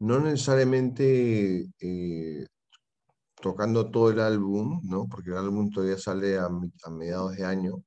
no 0.00 0.18
necesariamente 0.20 1.68
eh, 1.78 2.46
tocando 3.40 3.90
todo 3.90 4.10
el 4.10 4.20
álbum, 4.20 4.80
¿no? 4.84 5.06
Porque 5.08 5.30
el 5.30 5.36
álbum 5.36 5.70
todavía 5.70 5.98
sale 5.98 6.38
a, 6.38 6.48
mediados 6.90 7.36
de 7.36 7.44
año, 7.44 7.82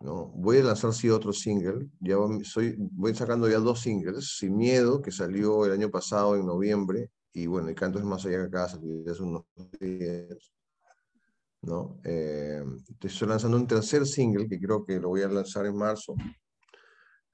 ¿no? 0.00 0.28
Voy 0.28 0.58
a 0.58 0.64
lanzar 0.64 0.92
sí 0.94 1.10
otro 1.10 1.32
single, 1.32 1.88
ya 2.00 2.16
soy, 2.44 2.76
voy 2.78 3.14
sacando 3.14 3.48
ya 3.48 3.58
dos 3.58 3.80
singles, 3.80 4.36
Sin 4.38 4.56
Miedo, 4.56 5.02
que 5.02 5.10
salió 5.12 5.66
el 5.66 5.72
año 5.72 5.90
pasado 5.90 6.36
en 6.36 6.46
noviembre, 6.46 7.10
y 7.32 7.46
bueno, 7.46 7.68
el 7.68 7.74
canto 7.74 7.98
es 7.98 8.04
más 8.04 8.24
allá 8.26 8.44
que 8.44 8.50
casa, 8.50 8.78
hace 9.10 9.22
unos 9.22 9.44
días, 9.80 10.52
¿no? 11.62 12.00
Eh, 12.04 12.62
estoy 13.00 13.28
lanzando 13.28 13.56
un 13.56 13.66
tercer 13.66 14.06
single 14.06 14.48
que 14.48 14.60
creo 14.60 14.84
que 14.84 15.00
lo 15.00 15.08
voy 15.08 15.22
a 15.22 15.28
lanzar 15.28 15.66
en 15.66 15.76
marzo, 15.76 16.14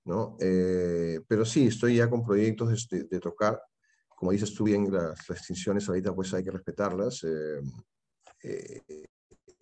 ¿no? 0.04 0.36
Eh, 0.40 1.20
pero 1.28 1.44
sí, 1.44 1.66
estoy 1.66 1.96
ya 1.96 2.08
con 2.08 2.24
proyectos 2.24 2.88
de, 2.90 3.04
de, 3.04 3.20
tocar, 3.20 3.60
como 4.18 4.32
dices 4.32 4.52
tú 4.52 4.64
bien, 4.64 4.92
las 4.92 5.28
restricciones 5.28 5.88
ahorita 5.88 6.12
pues 6.12 6.34
hay 6.34 6.42
que 6.42 6.50
respetarlas, 6.50 7.22
eh, 7.22 7.60
eh 8.42 8.82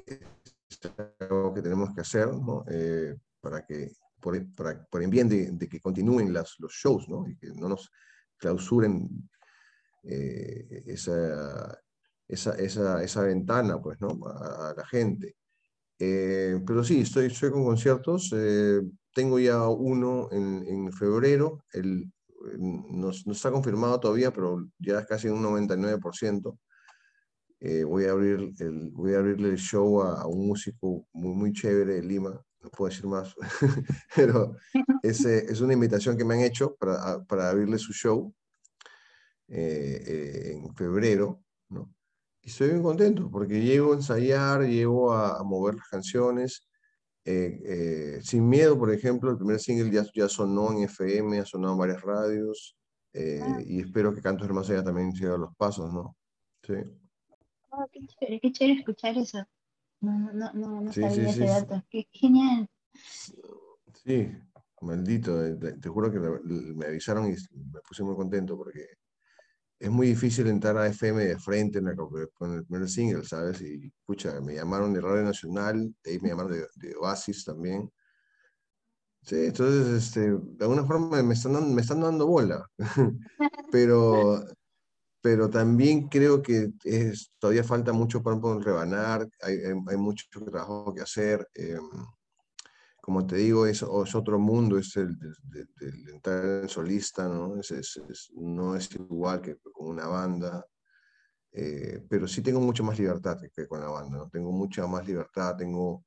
es 0.06 0.92
algo 1.20 1.52
que 1.52 1.60
tenemos 1.60 1.94
que 1.94 2.00
hacer 2.00 2.28
¿no? 2.28 2.64
Eh, 2.70 3.14
para 3.38 3.66
que, 3.66 3.92
por, 4.18 4.54
para, 4.54 4.82
por 4.86 5.06
bien 5.10 5.28
de, 5.28 5.50
de, 5.52 5.68
que 5.68 5.78
continúen 5.78 6.32
las, 6.32 6.54
los 6.58 6.72
shows 6.72 7.06
¿no? 7.06 7.28
y 7.28 7.36
que 7.36 7.48
no 7.48 7.68
nos 7.68 7.90
clausuren 8.38 9.28
eh, 10.04 10.84
esa, 10.86 11.78
esa, 12.26 12.54
esa, 12.54 13.02
esa, 13.02 13.22
ventana 13.22 13.78
pues, 13.78 14.00
¿no? 14.00 14.18
a, 14.26 14.70
a 14.70 14.74
la 14.74 14.86
gente. 14.86 15.36
Eh, 15.98 16.62
pero 16.66 16.82
sí, 16.82 17.00
estoy, 17.00 17.26
estoy 17.26 17.50
con 17.50 17.64
conciertos. 17.64 18.32
Eh, 18.34 18.80
tengo 19.12 19.38
ya 19.38 19.68
uno 19.68 20.28
en, 20.30 20.64
en 20.66 20.92
febrero. 20.92 21.64
El, 21.72 22.10
no, 22.58 23.10
no, 23.24 23.32
está 23.32 23.50
confirmado 23.50 24.00
todavía, 24.00 24.32
pero 24.32 24.66
ya 24.78 25.00
es 25.00 25.06
casi 25.06 25.28
un 25.28 25.42
99%. 25.42 26.58
Eh, 27.60 27.84
voy, 27.84 28.04
a 28.04 28.12
abrir 28.12 28.52
el, 28.58 28.90
voy 28.90 29.14
a 29.14 29.18
abrirle 29.18 29.48
el 29.48 29.56
show 29.56 30.02
a, 30.02 30.20
a, 30.20 30.26
un 30.26 30.46
músico 30.46 31.08
muy, 31.12 31.34
muy 31.34 31.52
chévere 31.52 31.94
de 31.94 32.02
Lima, 32.02 32.38
no 32.60 32.70
puedo 32.70 32.90
decir 32.90 33.06
más, 33.06 33.34
pero 34.14 34.56
es, 35.02 35.24
es, 35.24 35.60
una 35.62 35.72
invitación 35.72 36.18
que 36.18 36.24
me 36.24 36.34
han 36.34 36.40
hecho 36.40 36.76
para, 36.76 37.24
para 37.24 37.48
abrirle 37.48 37.78
su 37.78 37.92
show 37.94 38.34
eh, 39.48 40.02
eh, 40.06 40.52
en 40.52 40.74
febrero, 40.74 41.42
¿no? 41.70 41.94
Y 42.42 42.50
estoy 42.50 42.68
bien 42.68 42.82
contento 42.82 43.30
porque 43.30 43.62
llego 43.62 43.92
a 43.92 43.96
ensayar, 43.96 44.62
llego 44.62 45.12
a, 45.12 45.38
a 45.38 45.42
mover 45.42 45.76
las 45.76 45.88
canciones. 45.88 46.66
Eh, 47.28 48.20
Sin 48.22 48.48
Miedo, 48.48 48.78
por 48.78 48.92
ejemplo, 48.92 49.30
el 49.30 49.36
primer 49.36 49.58
single 49.58 49.90
ya, 49.90 50.04
ya 50.14 50.28
sonó 50.28 50.72
en 50.72 50.84
FM, 50.84 51.40
ha 51.40 51.44
sonado 51.44 51.72
en 51.74 51.78
varias 51.80 52.02
radios 52.02 52.76
ah. 53.14 53.60
y 53.66 53.80
espero 53.80 54.14
que 54.14 54.22
Cantos 54.22 54.46
del 54.46 54.54
Más 54.54 54.70
Allá 54.70 54.84
también 54.84 55.12
siga 55.12 55.36
los 55.36 55.54
pasos, 55.56 55.92
¿no? 55.92 56.16
Sí. 56.62 56.74
Oh, 57.70 57.86
qué 57.92 58.00
chévere, 58.06 58.40
qué 58.40 58.52
chévere 58.52 58.78
escuchar 58.78 59.18
eso. 59.18 59.44
No, 60.00 60.32
no, 60.32 60.52
no, 60.52 60.80
no 60.82 60.92
sí, 60.92 61.00
sabía 61.00 61.16
sí, 61.16 61.22
ese 61.22 61.32
sí, 61.32 61.46
dato. 61.46 61.82
Qué 61.90 62.08
genial. 62.12 62.70
Sí, 64.04 64.30
maldito. 64.80 65.44
Eh, 65.44 65.56
te, 65.56 65.72
te 65.72 65.88
juro 65.88 66.10
que 66.10 66.20
me 66.20 66.86
avisaron 66.86 67.26
y 67.26 67.34
me 67.54 67.80
puse 67.80 68.04
muy 68.04 68.14
contento 68.14 68.56
porque 68.56 68.86
es 69.78 69.90
muy 69.90 70.08
difícil 70.08 70.46
entrar 70.46 70.76
a 70.78 70.86
FM 70.86 71.24
de 71.24 71.38
frente 71.38 71.78
en 71.78 71.94
con 72.34 72.54
el 72.54 72.64
primer 72.64 72.88
single, 72.88 73.24
¿sabes? 73.24 73.60
Y, 73.60 73.92
escucha, 74.00 74.40
me 74.40 74.54
llamaron 74.54 74.92
de 74.92 75.00
Radio 75.00 75.22
Nacional, 75.22 75.94
de 76.02 76.10
ahí 76.10 76.18
me 76.20 76.30
llamaron 76.30 76.52
de, 76.52 76.66
de 76.76 76.94
Oasis 76.96 77.44
también. 77.44 77.90
Sí, 79.22 79.46
entonces, 79.46 80.04
este, 80.04 80.30
de 80.30 80.64
alguna 80.64 80.84
forma 80.84 81.22
me 81.22 81.34
están 81.34 81.54
dando, 81.54 81.74
me 81.74 81.82
están 81.82 82.00
dando 82.00 82.26
bola, 82.26 82.64
pero 83.72 84.44
pero 85.26 85.50
también 85.50 86.08
creo 86.08 86.40
que 86.40 86.70
es, 86.84 87.32
todavía 87.40 87.64
falta 87.64 87.92
mucho 87.92 88.22
para 88.22 88.38
rebanar, 88.60 89.28
hay, 89.42 89.56
hay, 89.56 89.72
hay, 89.88 89.96
mucho 89.96 90.24
trabajo 90.30 90.94
que 90.94 91.02
hacer. 91.02 91.48
Eh, 91.52 91.76
como 93.06 93.24
te 93.24 93.36
digo, 93.36 93.66
es, 93.68 93.82
es, 93.82 94.14
otro 94.16 94.36
mundo, 94.36 94.76
es 94.78 94.96
el 94.96 95.16
de, 95.16 95.28
de, 95.44 95.92
de 95.92 96.10
entrar 96.10 96.44
en 96.64 96.68
solista, 96.68 97.28
¿no? 97.28 97.54
Es, 97.56 97.70
es, 97.70 98.32
no 98.34 98.74
es 98.74 98.92
igual 98.96 99.40
que 99.40 99.58
con 99.58 99.90
una 99.90 100.08
banda, 100.08 100.66
eh, 101.52 102.04
pero 102.10 102.26
sí 102.26 102.42
tengo 102.42 102.58
mucha 102.58 102.82
más 102.82 102.98
libertad 102.98 103.38
que, 103.54 103.68
con 103.68 103.78
la 103.78 103.90
banda, 103.90 104.18
¿no? 104.18 104.28
Tengo 104.28 104.50
mucha 104.50 104.88
más 104.88 105.06
libertad, 105.06 105.54
tengo, 105.56 106.04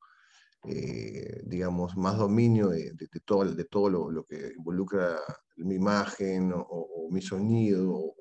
eh, 0.66 1.42
digamos, 1.46 1.96
más 1.96 2.18
dominio 2.18 2.68
de, 2.68 2.94
todo, 3.24 3.46
de 3.46 3.64
todo 3.64 3.90
lo, 3.90 4.12
lo, 4.12 4.26
que 4.26 4.52
involucra 4.58 5.22
mi 5.56 5.76
imagen 5.76 6.52
o, 6.52 6.60
o 6.60 7.10
mi 7.12 7.22
sonido 7.22 7.94
o, 7.94 8.14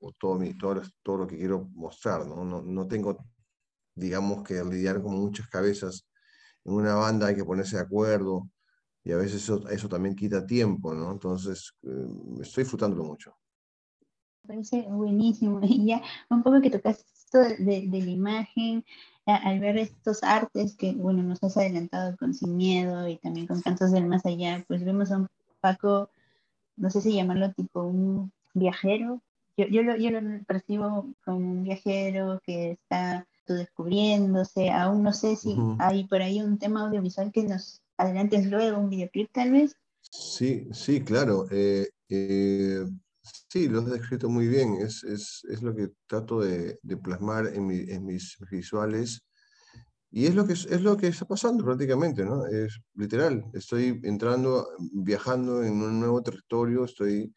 o 0.00 0.12
todo, 0.18 0.40
mi, 0.40 0.58
todo, 0.58 0.82
todo, 1.04 1.18
lo 1.18 1.26
que 1.28 1.36
quiero 1.38 1.68
mostrar, 1.74 2.26
¿no? 2.26 2.44
¿no? 2.44 2.62
No, 2.62 2.88
tengo, 2.88 3.16
digamos, 3.94 4.42
que 4.42 4.64
lidiar 4.64 5.00
con 5.00 5.14
muchas 5.14 5.46
cabezas. 5.46 6.08
En 6.64 6.74
una 6.74 6.94
banda 6.94 7.26
hay 7.26 7.34
que 7.34 7.44
ponerse 7.44 7.76
de 7.76 7.82
acuerdo 7.82 8.48
y 9.04 9.12
a 9.12 9.16
veces 9.16 9.42
eso, 9.42 9.68
eso 9.68 9.88
también 9.88 10.14
quita 10.14 10.46
tiempo, 10.46 10.94
¿no? 10.94 11.10
Entonces, 11.10 11.74
eh, 11.82 12.06
estoy 12.40 12.64
disfrutándolo 12.64 13.04
mucho. 13.04 13.36
Me 14.42 14.54
parece 14.54 14.82
buenísimo. 14.82 15.60
Y 15.62 15.86
ya 15.86 16.02
un 16.30 16.42
poco 16.42 16.60
que 16.60 16.70
tocas 16.70 17.04
esto 17.14 17.38
de, 17.38 17.88
de, 17.88 18.00
la 18.00 18.10
imagen, 18.10 18.84
al 19.26 19.60
ver 19.60 19.78
estos 19.78 20.22
artes 20.22 20.76
que, 20.76 20.92
bueno, 20.92 21.22
nos 21.22 21.42
has 21.42 21.56
adelantado 21.56 22.16
con 22.16 22.34
Sin 22.34 22.56
Miedo 22.56 23.08
y 23.08 23.16
también 23.18 23.46
con 23.46 23.60
Cantos 23.60 23.92
del 23.92 24.06
Más 24.06 24.26
Allá, 24.26 24.64
pues 24.68 24.84
vemos 24.84 25.10
a 25.10 25.18
un 25.18 25.28
Paco, 25.60 26.10
no 26.76 26.90
sé 26.90 27.00
si 27.00 27.14
llamarlo 27.14 27.52
tipo 27.52 27.82
un 27.84 28.32
viajero, 28.52 29.22
yo, 29.56 29.66
yo, 29.66 29.82
lo, 29.82 29.96
yo 29.96 30.10
lo 30.10 30.20
percibo 30.44 31.14
como 31.24 31.36
un 31.38 31.62
viajero 31.62 32.40
que 32.44 32.72
está 32.72 33.26
descubriéndose, 33.46 34.70
aún 34.70 35.02
no 35.02 35.12
sé 35.12 35.36
si 35.36 35.50
uh 35.50 35.56
-huh. 35.56 35.76
hay 35.78 36.06
por 36.06 36.22
ahí 36.22 36.40
un 36.40 36.58
tema 36.58 36.86
audiovisual 36.86 37.30
que 37.32 37.44
nos 37.44 37.82
adelantes 37.96 38.46
luego, 38.46 38.78
un 38.78 38.90
videoclip 38.90 39.30
tal 39.32 39.52
vez. 39.52 39.76
Sí, 40.00 40.68
sí, 40.72 41.02
claro. 41.02 41.46
Eh, 41.50 41.88
eh, 42.08 42.84
sí, 43.48 43.68
lo 43.68 43.80
has 43.80 43.86
descrito 43.90 44.28
muy 44.28 44.48
bien. 44.48 44.74
Es, 44.80 45.04
es, 45.04 45.42
es 45.48 45.62
lo 45.62 45.74
que 45.74 45.90
trato 46.06 46.40
de, 46.40 46.78
de 46.82 46.96
plasmar 46.96 47.46
en, 47.46 47.66
mi, 47.66 47.78
en, 47.88 48.04
mis 48.04 48.36
visuales. 48.50 49.22
Y 50.10 50.26
es 50.26 50.34
lo, 50.34 50.46
que, 50.46 50.52
es 50.52 50.82
lo 50.82 50.96
que 50.96 51.06
está 51.06 51.24
pasando 51.24 51.64
prácticamente, 51.64 52.24
¿no? 52.24 52.46
Es 52.46 52.78
literal. 52.94 53.44
Estoy 53.54 53.98
entrando, 54.02 54.68
viajando 54.92 55.62
en 55.62 55.80
un 55.80 56.00
nuevo 56.00 56.22
territorio, 56.22 56.84
estoy 56.84 57.32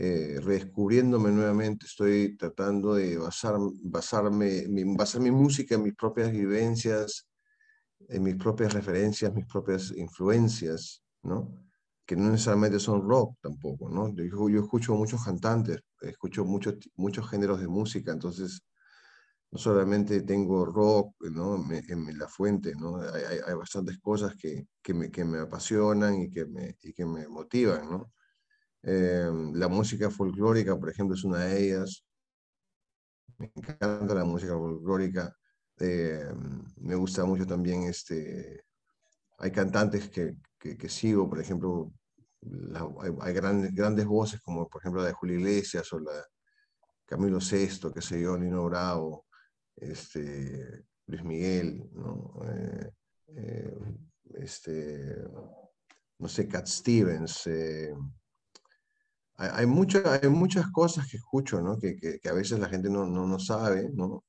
eh, 0.00 0.38
redescubriéndome 0.40 1.32
nuevamente, 1.32 1.86
estoy 1.86 2.36
tratando 2.36 2.94
de 2.94 3.18
basar, 3.18 3.56
basarme, 3.82 4.64
basar 4.96 5.20
mi 5.20 5.32
música 5.32 5.74
en 5.74 5.82
mis 5.82 5.96
propias 5.96 6.30
vivencias, 6.30 7.26
en 8.08 8.22
mis 8.22 8.36
propias 8.36 8.74
referencias, 8.74 9.34
mis 9.34 9.46
propias 9.46 9.90
influencias, 9.90 11.02
¿no? 11.24 11.52
Que 12.06 12.14
no 12.14 12.30
necesariamente 12.30 12.78
son 12.78 13.08
rock 13.08 13.38
tampoco, 13.42 13.90
¿no? 13.90 14.14
Yo, 14.14 14.48
yo 14.48 14.60
escucho 14.60 14.94
muchos 14.94 15.24
cantantes, 15.24 15.80
escucho 16.00 16.44
muchos, 16.44 16.76
muchos 16.94 17.28
géneros 17.28 17.60
de 17.60 17.66
música, 17.66 18.12
entonces 18.12 18.62
no 19.50 19.58
solamente 19.58 20.22
tengo 20.22 20.64
rock 20.64 21.16
¿no? 21.32 21.56
en, 21.56 22.18
la 22.18 22.28
fuente, 22.28 22.72
¿no? 22.76 23.00
Hay, 23.00 23.40
hay 23.44 23.54
bastantes 23.54 23.98
cosas 23.98 24.36
que, 24.36 24.68
que, 24.80 24.94
me, 24.94 25.10
que 25.10 25.24
me 25.24 25.40
apasionan 25.40 26.22
y 26.22 26.30
que 26.30 26.46
me, 26.46 26.76
y 26.84 26.92
que 26.92 27.04
me 27.04 27.26
motivan, 27.26 27.90
¿no? 27.90 28.12
Eh, 28.82 29.30
la 29.54 29.68
música 29.68 30.10
folclórica, 30.10 30.78
por 30.78 30.90
ejemplo, 30.90 31.14
es 31.14 31.24
una 31.24 31.44
de 31.44 31.64
ellas. 31.64 32.04
Me 33.38 33.50
encanta 33.54 34.14
la 34.14 34.24
música 34.24 34.52
folclórica. 34.52 35.34
Eh, 35.80 36.32
me 36.76 36.94
gusta 36.96 37.24
mucho 37.24 37.46
también, 37.46 37.84
este, 37.84 38.64
hay 39.38 39.52
cantantes 39.52 40.08
que, 40.10 40.36
que, 40.58 40.88
sigo, 40.88 41.28
por 41.28 41.40
ejemplo, 41.40 41.92
hay, 43.20 43.32
grandes, 43.32 43.72
grandes 43.72 44.06
voces 44.06 44.40
como 44.40 44.68
por 44.68 44.80
ejemplo 44.80 45.02
la 45.02 45.08
de 45.08 45.14
Julio 45.14 45.38
Iglesias 45.38 45.92
o 45.92 46.00
la 46.00 46.24
Camilo 47.04 47.38
VI, 47.38 47.92
que 47.94 48.02
sé 48.02 48.20
yo, 48.20 48.36
Nino 48.36 48.64
Bravo, 48.64 49.26
este, 49.76 50.84
Luis 51.06 51.24
Miguel, 51.24 51.88
¿no? 51.92 52.34
Eh, 52.44 52.90
eh, 53.28 53.78
este, 54.34 55.16
no 56.18 56.28
sé, 56.28 56.46
Cat 56.46 56.66
Stevens, 56.66 57.46
eh, 57.46 57.94
hay, 59.38 59.50
hay 59.60 60.28
muchas 60.30 60.70
cosas 60.72 61.08
que 61.08 61.16
escucho, 61.16 61.62
¿no? 61.62 61.78
Que, 61.78 61.96
que, 61.96 62.28
a 62.28 62.32
veces 62.32 62.58
la 62.58 62.68
gente 62.68 62.90
no, 62.90 63.06
no, 63.06 63.26
no 63.26 63.38
sabe, 63.38 63.90
¿no? 63.94 64.24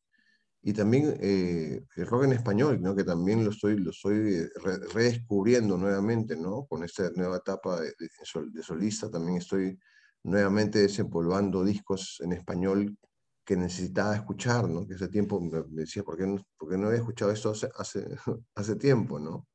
Y 0.61 0.73
también 0.73 1.17
eh, 1.21 1.81
el 1.95 2.07
rock 2.07 2.25
en 2.25 2.33
español, 2.33 2.81
¿no? 2.81 2.95
Que 2.95 3.03
también 3.03 3.43
lo 3.43 3.51
estoy, 3.51 3.77
lo 3.77 3.91
estoy 3.91 4.47
redescubriendo 4.93 5.77
nuevamente, 5.77 6.35
¿no? 6.37 6.65
Con 6.67 6.83
esta 6.83 7.09
nueva 7.15 7.37
etapa 7.37 7.81
de, 7.81 7.93
de, 7.97 8.63
solista 8.63 9.09
también 9.09 9.37
estoy 9.37 9.79
nuevamente 10.23 10.79
desempolvando 10.79 11.63
discos 11.63 12.17
en 12.21 12.33
español 12.33 12.97
que 13.45 13.57
necesitaba 13.57 14.15
escuchar, 14.15 14.69
¿no? 14.69 14.85
Que 14.87 14.95
hace 14.95 15.07
tiempo 15.09 15.41
me 15.41 15.63
decía, 15.81 16.03
¿por 16.03 16.17
qué 16.17 16.27
no, 16.27 16.37
por 16.57 16.69
qué 16.69 16.77
no 16.77 16.87
había 16.87 16.99
escuchado 16.99 17.31
esto 17.31 17.51
hace, 17.51 17.69
hace, 17.75 18.05
hace 18.55 18.75
tiempo, 18.75 19.19
¿no? 19.19 19.48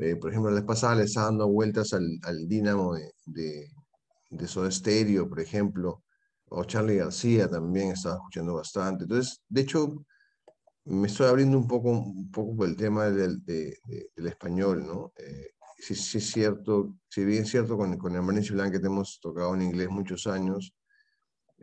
Eh, 0.00 0.16
por 0.16 0.30
ejemplo, 0.30 0.50
la 0.50 0.60
vez 0.60 0.64
pasada 0.64 0.94
le 0.94 1.04
estaba 1.04 1.26
dando 1.26 1.48
vueltas 1.48 1.92
al, 1.92 2.06
al 2.22 2.46
Dínamo 2.46 2.94
de, 2.94 3.12
de, 3.26 3.68
de 4.30 4.48
Soda 4.48 4.70
Stereo, 4.70 5.28
por 5.28 5.40
ejemplo, 5.40 6.04
o 6.50 6.64
Charlie 6.64 6.96
García 6.96 7.48
también 7.48 7.90
estaba 7.90 8.16
escuchando 8.16 8.54
bastante. 8.54 9.04
Entonces, 9.04 9.42
de 9.48 9.60
hecho, 9.62 10.04
me 10.84 11.08
estoy 11.08 11.26
abriendo 11.26 11.58
un 11.58 11.66
poco, 11.66 11.90
un 11.90 12.30
poco 12.30 12.56
por 12.56 12.68
el 12.68 12.76
tema 12.76 13.10
del, 13.10 13.44
del 13.44 14.26
español, 14.26 14.86
¿no? 14.86 15.12
Eh, 15.16 15.50
sí, 15.78 15.94
sí, 15.94 16.18
es 16.18 16.30
cierto, 16.30 16.94
si 17.08 17.24
bien 17.24 17.42
es 17.42 17.50
cierto, 17.50 17.76
con, 17.76 17.96
con 17.98 18.14
Emergency 18.14 18.54
Blanket 18.54 18.84
hemos 18.84 19.18
tocado 19.20 19.54
en 19.54 19.62
inglés 19.62 19.90
muchos 19.90 20.26
años, 20.26 20.72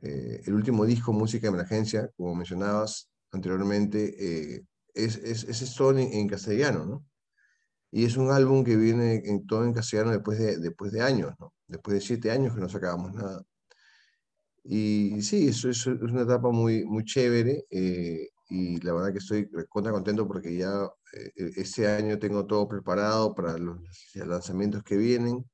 eh, 0.02 0.42
el 0.46 0.54
último 0.54 0.86
disco, 0.86 1.14
Música 1.14 1.48
de 1.48 1.54
Emergencia, 1.54 2.10
como 2.18 2.36
mencionabas 2.36 3.10
anteriormente, 3.32 4.56
eh, 4.58 4.66
es, 4.94 5.16
es, 5.18 5.44
es, 5.46 5.76
todo 5.76 5.98
en 5.98 6.28
castellano, 6.28 6.86
¿no? 6.86 7.06
Y 7.92 8.06
es 8.06 8.18
un 8.18 8.32
álbum 8.32 8.64
que 8.64 8.76
viene 8.76 9.22
en, 9.26 9.46
todo 9.48 9.66
en 9.66 9.74
castellano 9.74 10.12
después 10.12 10.40
de, 10.40 10.58
después 10.58 10.92
de 10.92 11.02
años, 11.02 11.34
¿no? 11.40 11.54
Después 11.68 11.96
de 11.96 12.02
siete 12.02 12.32
años 12.32 12.54
que 12.56 12.62
no 12.62 12.70
sacábamos 12.70 13.14
nada. 13.14 13.44
Y 14.64 15.22
sí, 15.22 15.48
eso, 15.50 15.70
es 15.70 15.86
una 15.86 16.24
etapa 16.24 16.50
muy, 16.50 16.84
muy 16.86 17.04
chévere 17.06 17.66
eh, 17.70 18.30
y 18.50 18.80
la 18.82 18.94
verdad 18.94 19.12
que 19.12 19.20
estoy 19.20 19.48
contra 19.70 19.92
contento 19.92 20.28
porque 20.28 20.56
ya 20.58 20.90
eh, 21.14 21.52
este 21.56 21.88
año 21.88 22.18
tengo 22.20 22.46
todo 22.48 22.68
preparado 22.68 23.36
para 23.36 23.58
los 23.58 23.80
lanzamientos 24.16 24.84
que 24.84 24.98
vienen. 24.98 25.46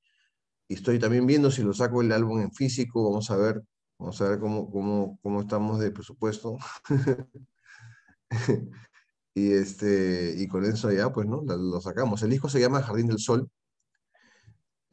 Y 0.68 0.76
estoy 0.76 1.00
también 1.00 1.28
viendo 1.28 1.52
si 1.52 1.64
lo 1.64 1.74
saco 1.74 2.02
el 2.02 2.12
álbum 2.14 2.42
en 2.42 2.54
físico, 2.54 3.04
vamos 3.10 3.30
a 3.32 3.38
ver, 3.38 3.62
vamos 4.00 4.22
a 4.22 4.30
ver 4.30 4.40
cómo, 4.40 4.72
cómo, 4.72 5.20
cómo 5.22 5.42
estamos 5.42 5.80
de 5.80 5.92
presupuesto. 5.92 6.58
Y, 9.34 9.54
este, 9.54 10.36
y 10.38 10.48
con 10.48 10.66
eso 10.66 10.92
ya, 10.92 11.12
pues, 11.12 11.28
¿no? 11.28 11.42
Lo, 11.44 11.80
sacamos. 11.82 12.22
El 12.24 12.32
disco 12.32 12.50
se 12.50 12.60
llama 12.60 12.82
Jardín 12.82 13.08
del 13.08 13.20
Sol. 13.20 13.50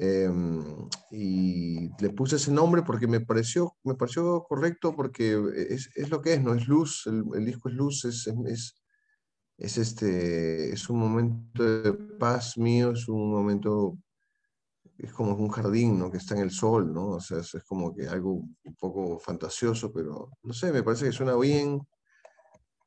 Em, 0.01 0.89
y 1.11 1.91
le 2.01 2.11
puse 2.11 2.37
ese 2.37 2.53
nombre 2.53 2.83
porque 2.83 3.09
me 3.09 3.21
pareció, 3.21 3.77
me 3.83 3.95
pareció 3.97 4.45
correcto 4.45 4.95
porque 4.95 5.37
es, 5.71 5.91
es 5.97 6.09
lo 6.11 6.23
que 6.23 6.35
es, 6.35 6.43
¿no? 6.43 6.55
Es 6.55 6.69
luz, 6.69 7.05
el, 7.07 7.25
el 7.35 7.45
disco 7.45 7.69
es 7.69 7.75
luz, 7.75 8.05
es, 8.05 8.29
es, 8.47 8.77
es, 9.59 9.79
este, 9.79 10.73
es 10.73 10.89
un 10.89 11.01
momento 11.01 11.65
de 11.65 11.93
paz 11.93 12.57
mío, 12.57 12.93
es 12.93 13.09
un 13.09 13.33
momento, 13.33 13.99
es 14.99 15.13
como 15.13 15.35
un 15.35 15.49
jardín, 15.49 15.99
¿no? 15.99 16.13
Que 16.13 16.19
está 16.19 16.37
en 16.37 16.43
el 16.43 16.53
sol, 16.53 16.93
¿no? 16.93 17.09
O 17.11 17.21
sea, 17.21 17.39
es, 17.39 17.53
es 17.55 17.65
como 17.65 17.93
que 17.93 18.07
algo 18.07 18.35
un 18.35 18.77
poco 18.79 19.19
fantasioso, 19.19 19.93
pero 19.93 20.31
no 20.45 20.53
sé, 20.53 20.73
me 20.73 20.85
parece 20.85 21.07
que 21.07 21.13
suena 21.13 21.37
bien 21.37 21.81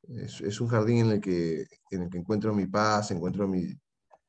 es, 0.08 0.60
un 0.60 0.68
jardín 0.68 1.06
en 1.06 1.10
el, 1.12 1.20
que, 1.20 1.66
en 1.90 2.02
el 2.02 2.10
que 2.10 2.18
encuentro 2.18 2.54
mi 2.54 2.66
paz, 2.66 3.10
encuentro 3.10 3.46
mi, 3.46 3.66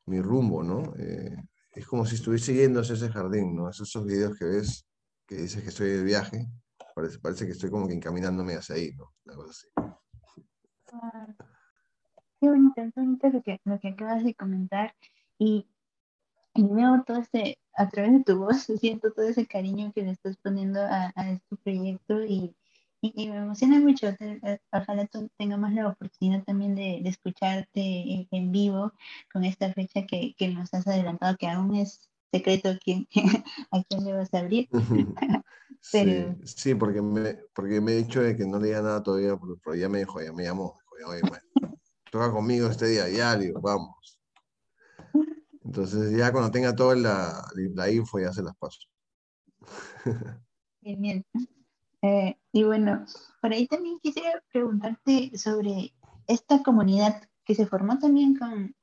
mi 0.06 0.22
rumbo, 0.22 0.64
¿no? 0.64 0.94
Eh, 0.98 1.36
es 1.72 1.88
como 1.88 2.06
si 2.06 2.16
estuviese 2.16 2.54
yendo 2.54 2.82
hacia 2.82 2.96
ese 2.96 3.10
jardín, 3.10 3.56
¿no? 3.56 3.70
Esos, 3.70 3.90
esos 3.90 4.06
videos 4.06 4.38
que 4.38 4.46
ves, 4.46 4.86
que 5.28 5.36
dices 5.36 5.64
que 5.64 5.70
estoy 5.70 5.90
de 5.90 6.04
viaje, 6.04 6.48
parece, 6.96 7.20
parece 7.20 7.46
que 7.46 7.54
estoy 7.54 7.70
como 7.70 7.88
que 7.88 7.96
encaminándome 7.96 8.56
hacia 8.56 8.76
ahí, 8.76 8.92
¿no? 8.96 9.12
Algo 9.28 9.50
así. 9.50 9.68
qué 12.40 12.50
bonito, 12.50 12.76
qué 12.76 12.92
bonito 12.96 13.30
lo 13.30 13.42
que, 13.42 13.62
lo 13.64 13.80
que 13.80 13.88
acabas 13.90 14.24
de 14.24 14.36
comentar. 14.36 14.94
Y, 15.40 15.68
y, 16.54 16.64
veo 16.68 17.04
todo 17.06 17.18
este, 17.18 17.58
a 17.76 17.90
través 17.90 18.14
de 18.14 18.24
tu 18.24 18.38
voz, 18.38 18.68
siento 18.80 19.12
todo 19.12 19.28
ese 19.28 19.48
cariño 19.48 19.92
que 19.94 20.04
le 20.04 20.12
estás 20.12 20.38
poniendo 20.38 20.82
a, 20.82 21.12
a 21.16 21.32
este 21.32 21.56
proyecto 21.58 22.24
y, 22.24 22.56
y, 23.04 23.30
me 23.30 23.38
emociona 23.38 23.80
mucho. 23.80 24.08
Eh, 24.20 24.60
ojalá 24.72 25.06
tú 25.08 25.30
tengamos 25.38 25.74
la 25.74 25.90
oportunidad 25.90 26.44
también 26.46 26.74
de, 26.74 27.02
de 27.04 27.10
escucharte 27.10 28.28
en, 28.32 28.52
vivo 28.52 28.94
con 29.32 29.44
esta 29.44 29.74
fecha 29.74 30.06
que, 30.08 30.34
que, 30.38 30.48
nos 30.48 30.74
has 30.74 30.88
adelantado, 30.88 31.36
que 31.38 31.50
aún 31.50 31.76
es 31.76 32.10
secreto 32.32 32.70
quién, 32.82 33.08
a 33.72 33.84
quién 33.84 34.06
le 34.06 34.14
vas 34.14 34.34
a 34.34 34.40
abrir. 34.40 34.70
Pero... 35.92 36.36
Sí, 36.46 36.56
sí, 36.56 36.76
porque, 36.76 37.02
me, 37.02 37.36
porque 37.54 37.82
me 37.82 37.92
he 37.92 37.98
dicho 37.98 38.22
de 38.22 38.38
que 38.38 38.46
no 38.46 38.58
le 38.58 38.68
diga 38.68 38.82
nada 38.82 39.04
todavía, 39.04 39.38
pero, 39.62 39.76
ya 39.76 39.90
me 39.90 40.00
dijo, 40.00 40.22
ya 40.22 40.32
me 40.32 40.44
llamó. 40.44 40.80
toca 42.10 42.32
conmigo 42.32 42.70
este 42.70 42.88
día, 42.88 43.10
ya, 43.10 43.36
digo, 43.36 43.60
vamos. 43.60 44.18
Entonces 45.66 46.18
ya 46.18 46.32
cuando 46.32 46.52
tenga 46.52 46.74
toda 46.74 46.96
la, 46.96 47.46
la 47.76 47.92
info 47.92 48.18
ya 48.18 48.32
se 48.32 48.44
las 48.44 48.56
paso. 48.56 48.80
Bien, 50.82 51.02
bien. 51.02 51.26
Eh, 52.04 52.38
y 52.52 52.64
bueno, 52.64 53.06
por 53.42 53.54
ahí 53.54 53.66
también 53.66 53.98
quisiera 54.00 54.44
preguntarte 54.52 55.32
sobre 55.38 55.94
esta 56.28 56.62
comunidad 56.62 57.24
que 57.46 57.56
se 57.56 57.66
formó 57.66 57.98
también 57.98 58.36
con, 58.36 58.76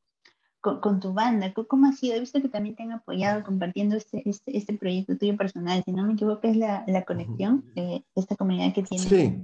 con, 0.81 1.01
tu 1.01 1.13
banda. 1.13 1.53
¿Cómo 1.53 1.87
ha 1.87 1.93
sido? 1.93 2.17
He 2.17 2.21
visto 2.21 2.41
que 2.41 2.49
también 2.49 2.77
te 2.77 2.83
han 2.83 2.93
apoyado 2.93 3.45
compartiendo 3.45 3.95
este, 3.95 4.27
este, 4.29 4.57
este 4.57 4.73
proyecto 4.79 5.19
tuyo 5.19 5.37
personal. 5.37 5.83
Si 5.85 5.93
no 5.93 6.07
me 6.07 6.15
equivoco, 6.15 6.49
es 6.49 6.57
la, 6.57 6.83
la 6.87 7.05
conexión, 7.05 7.71
esta 8.15 8.37
comunidad 8.37 8.73
que 8.73 8.85
tiene. 8.85 9.05
Sí. 9.05 9.39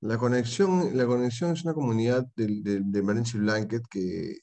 La 0.00 0.16
conexión, 0.18 0.96
la 0.96 1.06
conexión 1.06 1.52
es 1.52 1.64
una 1.64 1.74
comunidad 1.74 2.24
de, 2.36 2.60
de, 2.62 2.80
de 2.84 2.98
Emergency 3.00 3.38
Blanket 3.38 3.82
que, 3.90 4.38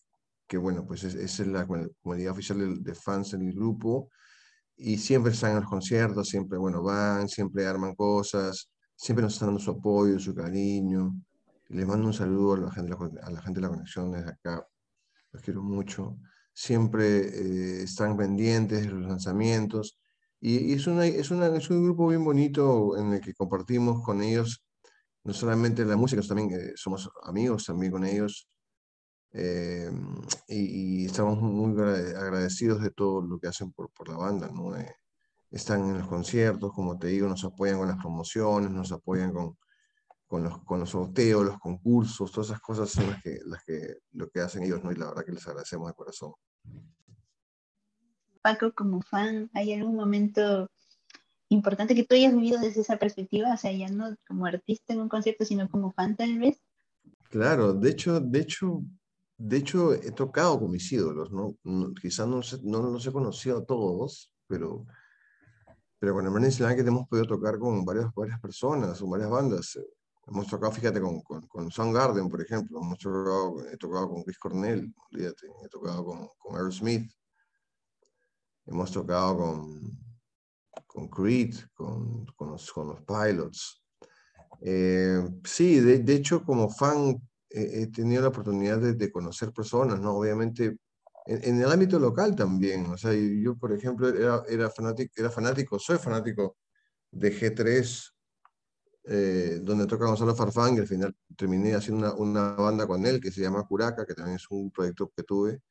que, 0.47 0.57
bueno, 0.57 0.85
pues 0.85 1.05
es, 1.05 1.15
es 1.15 1.47
la 1.47 1.65
comunidad 1.65 2.33
oficial 2.33 2.59
de, 2.59 2.91
de 2.91 2.95
fans 2.95 3.33
en 3.33 3.43
el 3.43 3.53
grupo 3.53 4.09
y 4.79 4.97
siempre 4.97 5.33
están 5.33 5.51
en 5.51 5.57
los 5.57 5.69
conciertos, 5.69 6.29
siempre, 6.29 6.57
bueno, 6.57 6.81
van, 6.81 7.27
siempre 7.27 7.67
arman 7.67 7.95
cosas, 7.95 8.71
siempre 8.95 9.23
nos 9.23 9.33
están 9.33 9.49
dando 9.49 9.61
su 9.61 9.71
apoyo, 9.71 10.17
su 10.19 10.33
cariño. 10.33 11.13
les 11.67 11.85
mando 11.85 12.07
un 12.07 12.13
saludo 12.13 12.53
a 12.53 12.57
la 12.57 12.71
gente, 12.71 12.93
a 13.21 13.29
la, 13.29 13.41
gente 13.41 13.59
de 13.59 13.67
la 13.67 13.69
conexión 13.69 14.11
desde 14.11 14.31
acá, 14.31 14.65
los 15.31 15.43
quiero 15.43 15.61
mucho. 15.61 16.17
Siempre 16.53 17.19
eh, 17.19 17.83
están 17.83 18.17
pendientes 18.17 18.81
de 18.81 18.89
los 18.89 19.01
lanzamientos 19.07 19.99
y, 20.39 20.73
es, 20.73 20.87
una, 20.87 21.05
es, 21.05 21.29
una, 21.31 21.47
es 21.47 21.69
un 21.69 21.83
grupo 21.83 22.07
bien 22.07 22.23
bonito 22.23 22.97
en 22.97 23.13
el 23.13 23.21
que 23.21 23.33
compartimos 23.33 24.03
con 24.03 24.21
ellos 24.21 24.63
no 25.23 25.33
solamente 25.33 25.85
la 25.85 25.97
música, 25.97 26.21
también 26.21 26.51
eh, 26.53 26.71
somos 26.75 27.09
amigos 27.23 27.65
también 27.65 27.91
con 27.91 28.05
ellos 28.05 28.47
eh, 29.31 29.91
y, 30.47 31.05
estamos 31.05 31.39
muy 31.39 31.71
agradecidos 31.81 32.81
de 32.81 32.91
todo 32.91 33.21
lo 33.21 33.39
que 33.39 33.47
hacen 33.47 33.71
por, 33.71 33.89
por 33.91 34.09
la 34.09 34.17
banda, 34.17 34.49
¿no? 34.51 34.75
Eh, 34.75 34.95
están 35.51 35.81
en 35.89 35.99
los 35.99 36.07
conciertos, 36.07 36.71
como 36.73 36.97
te 36.97 37.07
digo, 37.07 37.27
nos 37.27 37.43
apoyan 37.43 37.77
con 37.77 37.87
las 37.87 37.97
promociones, 37.97 38.71
nos 38.71 38.91
apoyan 38.91 39.33
con, 39.33 39.57
con, 40.27 40.43
los, 40.43 40.63
con 40.63 40.79
los 40.79 40.91
sorteos, 40.91 41.45
los 41.45 41.59
concursos, 41.59 42.31
todas 42.31 42.49
esas 42.49 42.61
cosas 42.61 42.89
son 42.89 43.09
las 43.09 43.21
que, 43.21 43.39
las 43.45 43.63
que, 43.63 43.97
lo 44.13 44.29
que 44.29 44.41
hacen 44.41 44.63
ellos, 44.63 44.83
¿no? 44.83 44.91
Y 44.91 44.95
la 44.95 45.07
verdad 45.07 45.25
que 45.25 45.31
les 45.31 45.47
agradecemos 45.47 45.87
de 45.87 45.93
corazón. 45.93 46.33
Paco, 48.41 48.71
como 48.73 49.01
fan, 49.01 49.49
¿hay 49.53 49.73
algún 49.73 49.95
momento 49.95 50.69
importante 51.49 51.95
que 51.95 52.03
tú 52.03 52.15
hayas 52.15 52.33
vivido 52.33 52.59
desde 52.59 52.81
esa 52.81 52.97
perspectiva? 52.97 53.53
O 53.53 53.57
sea, 53.57 53.71
ya 53.71 53.89
no 53.89 54.15
como 54.27 54.45
artista 54.45 54.93
en 54.93 55.01
un 55.01 55.09
concierto, 55.09 55.45
sino 55.45 55.69
como 55.69 55.91
fan 55.91 56.15
tal 56.15 56.37
vez. 56.39 56.61
Claro, 57.29 57.73
de 57.73 57.89
hecho, 57.91 58.19
de 58.19 58.39
hecho, 58.39 58.83
de 59.39 59.55
hecho, 59.55 59.93
he 59.93 60.11
tocado 60.11 60.59
con 60.59 60.69
mis 60.69 60.91
ídolos, 60.91 61.31
¿no? 61.31 61.55
quizás 62.01 62.27
no, 62.27 62.41
no, 62.63 62.91
los 62.91 63.07
he 63.07 63.11
conocido 63.11 63.59
a 63.59 63.65
todos, 63.65 64.33
pero, 64.47 64.85
pero 65.97 66.13
con 66.13 66.27
Emergency 66.27 66.61
que 66.75 66.81
hemos 66.81 67.07
podido 67.07 67.25
tocar 67.25 67.57
con 67.57 67.85
varias, 67.85 68.13
varias 68.13 68.37
personas, 68.41 68.99
con 68.99 69.09
varias 69.09 69.29
bandas. 69.29 69.79
Hemos 70.27 70.45
tocado, 70.45 70.73
fíjate, 70.73 70.99
con, 70.99 71.21
con, 71.21 71.47
con 71.47 71.71
Soundgarden, 71.71 72.27
por 72.27 72.41
ejemplo. 72.41 72.79
Hemos 72.81 72.99
tocado, 72.99 73.65
he 73.71 73.77
tocado 73.77 74.09
con 74.09 74.23
Chris 74.23 74.37
Cornell, 74.37 74.93
fíjate. 75.09 75.47
He 75.63 75.69
tocado 75.69 76.03
con, 76.03 76.27
con 76.37 76.55
Aerosmith. 76.57 77.09
Hemos 78.65 78.91
tocado 78.91 79.37
con, 79.37 79.97
con 80.85 81.07
Creed, 81.07 81.55
con, 81.73 82.25
con, 82.35 82.51
los, 82.51 82.71
con 82.73 82.89
los 82.89 83.01
Pilots. 83.03 83.81
Eh, 84.59 85.23
sí, 85.45 85.79
de, 85.79 85.99
de, 85.99 86.13
hecho, 86.13 86.43
como 86.43 86.69
fan 86.69 87.15
he 87.49 87.87
tenido 87.87 88.21
la 88.21 88.29
oportunidad 88.29 88.79
de, 88.79 89.11
conocer 89.11 89.51
personas, 89.51 89.99
¿no? 89.99 90.15
Obviamente, 90.15 90.77
en, 91.25 91.61
el 91.61 91.71
ámbito 91.71 91.99
local 91.99 92.35
también. 92.35 92.85
O 92.87 92.97
sea, 92.97 93.13
yo, 93.13 93.55
por 93.57 93.73
ejemplo, 93.73 94.09
era, 94.09 94.43
era, 94.47 94.69
fanático, 94.69 95.13
era 95.17 95.29
fanático, 95.29 95.79
soy 95.79 95.97
fanático 95.97 96.57
de 97.11 97.33
G3, 97.33 98.13
eh, 99.05 99.59
donde 99.63 99.87
toca 99.87 100.05
Gonzalo 100.05 100.35
Farfán, 100.35 100.75
y 100.75 100.79
al 100.79 100.87
final 100.87 101.15
terminé 101.35 101.73
haciendo 101.75 102.15
una, 102.17 102.53
una, 102.53 102.53
banda 102.53 102.87
con 102.87 103.05
él 103.05 103.19
que 103.19 103.31
se 103.31 103.41
llama 103.41 103.65
Curaca, 103.65 104.05
que 104.05 104.13
también 104.13 104.35
es 104.37 104.45
un 104.51 104.71
proyecto 104.71 105.11
que 105.15 105.23
tuve, 105.23 105.61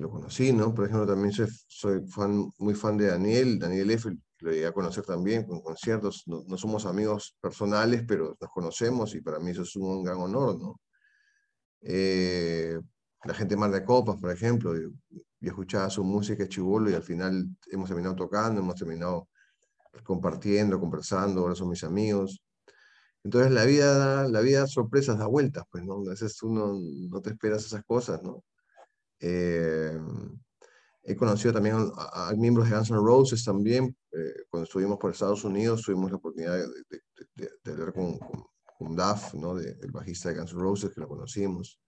lo 0.00 0.10
conocí, 0.10 0.52
¿no? 0.52 0.74
Por 0.74 0.86
ejemplo, 0.86 1.06
también 1.06 1.32
soy, 1.32 1.48
soy 1.68 2.06
fan, 2.06 2.50
muy 2.58 2.74
fan 2.74 2.96
de 2.96 3.08
Daniel, 3.08 3.58
Daniel 3.58 3.90
F., 3.90 4.10
lo 4.40 4.50
llegué 4.52 4.66
a 4.66 4.72
conocer 4.72 5.04
también 5.04 5.44
con 5.44 5.60
conciertos. 5.60 6.24
No, 6.26 6.44
no, 6.46 6.56
somos 6.56 6.86
amigos 6.86 7.36
personales, 7.40 8.04
pero 8.06 8.36
nos 8.40 8.50
conocemos 8.50 9.14
y 9.14 9.20
para 9.20 9.38
mí 9.38 9.50
eso 9.50 9.62
es 9.62 9.74
un 9.76 10.04
gran 10.04 10.18
honor, 10.18 10.58
¿no? 10.58 10.80
Eh, 11.82 12.78
la 13.24 13.34
gente 13.34 13.56
Mar 13.56 13.70
de 13.70 13.84
Copas, 13.84 14.16
por 14.20 14.30
ejemplo, 14.30 14.74
yo, 14.76 14.90
yo 15.40 15.50
escuchaba 15.50 15.90
su 15.90 16.04
música 16.04 16.48
chivolo 16.48 16.90
y 16.90 16.94
al 16.94 17.02
final 17.02 17.46
hemos 17.70 17.88
terminado 17.88 18.16
tocando, 18.16 18.60
hemos 18.60 18.74
terminado 18.74 19.28
compartiendo, 20.04 20.80
conversando, 20.80 21.42
ahora 21.42 21.54
son 21.54 21.70
mis 21.70 21.84
amigos. 21.84 22.42
Entonces 23.24 23.50
la 23.50 23.64
vida, 23.64 24.28
la 24.28 24.40
vida 24.40 24.66
sorpresas 24.66 25.18
da 25.18 25.26
vueltas, 25.26 25.64
pues, 25.70 25.84
¿no? 25.84 25.94
A 25.94 26.10
veces 26.10 26.42
uno 26.42 26.78
no 27.10 27.20
te 27.20 27.30
esperas 27.30 27.64
esas 27.64 27.84
cosas, 27.84 28.22
¿no? 28.22 28.44
Eh, 29.18 29.98
he 31.02 31.16
conocido 31.16 31.52
también 31.54 31.76
a, 31.96 32.32
miembros 32.36 32.68
de 32.68 32.76
Guns 32.76 32.90
N' 32.90 32.98
Roses 32.98 33.44
también. 33.44 33.96
Eh, 34.16 34.46
cuando 34.48 34.64
estuvimos 34.64 34.98
por 34.98 35.10
Estados 35.10 35.44
Unidos 35.44 35.82
tuvimos 35.82 36.10
la 36.10 36.16
oportunidad 36.16 36.56
de, 36.56 37.02
de, 37.34 37.50
de, 37.62 37.70
hablar 37.70 37.92
con, 37.92 38.18
con, 38.78 38.96
Duff, 38.96 39.34
¿no? 39.34 39.54
De, 39.54 39.76
el 39.82 39.90
bajista 39.90 40.30
de 40.30 40.36
Guns 40.36 40.52
N' 40.54 40.60
Roses, 40.60 40.90
que 40.94 41.00
lo 41.02 41.08
conocimos. 41.08 41.78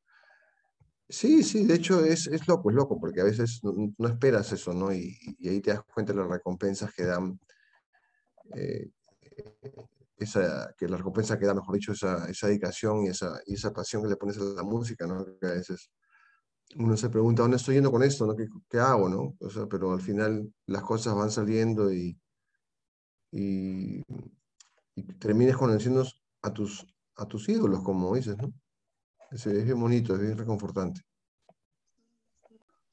Sí, 1.08 1.42
sí, 1.42 1.64
de 1.64 1.76
hecho 1.76 2.04
es, 2.04 2.26
es 2.26 2.46
loco, 2.46 2.68
es 2.68 2.76
loco, 2.76 3.00
porque 3.00 3.22
a 3.22 3.24
veces 3.24 3.60
no, 3.62 3.72
no 3.96 4.08
esperas 4.08 4.52
eso, 4.52 4.74
¿no? 4.74 4.92
Y, 4.92 5.16
y, 5.38 5.48
ahí 5.48 5.62
te 5.62 5.70
das 5.70 5.82
cuenta 5.94 6.12
de 6.12 6.18
las 6.18 6.28
recompensas 6.28 6.92
que 6.92 7.04
dan. 7.04 7.40
Eh, 8.54 8.90
esa, 10.18 10.74
que 10.76 10.86
la 10.86 10.98
recompensa 10.98 11.38
que 11.38 11.46
da, 11.46 11.54
mejor 11.54 11.76
dicho, 11.76 11.92
esa, 11.92 12.28
esa 12.28 12.48
dedicación 12.48 13.04
y 13.04 13.08
esa, 13.08 13.40
y 13.46 13.54
esa 13.54 13.72
pasión 13.72 14.02
que 14.02 14.08
le 14.08 14.16
pones 14.16 14.36
a 14.36 14.42
la 14.42 14.64
música, 14.64 15.06
¿no? 15.06 15.24
Que 15.40 15.46
a 15.46 15.52
veces 15.52 15.90
uno 16.76 16.96
se 16.96 17.08
pregunta, 17.08 17.42
¿dónde 17.42 17.56
estoy 17.56 17.76
yendo 17.76 17.90
con 17.90 18.02
esto? 18.02 18.26
¿no? 18.26 18.36
¿Qué, 18.36 18.46
¿Qué, 18.68 18.78
hago? 18.78 19.08
¿no? 19.08 19.34
O 19.40 19.50
sea, 19.50 19.66
pero 19.66 19.92
al 19.92 20.00
final 20.00 20.52
las 20.66 20.82
cosas 20.82 21.14
van 21.14 21.30
saliendo 21.30 21.92
y, 21.92 22.18
y, 23.30 24.02
y 24.94 25.02
terminas 25.18 25.56
conociendo 25.56 26.04
a 26.42 26.52
tus, 26.52 26.86
a 27.16 27.26
tus 27.26 27.48
ídolos, 27.48 27.82
como 27.82 28.14
dices, 28.14 28.36
¿no? 28.38 28.52
Es, 29.30 29.46
es 29.46 29.64
bien 29.64 29.80
bonito, 29.80 30.14
es 30.14 30.20
bien 30.20 30.38
reconfortante. 30.38 31.02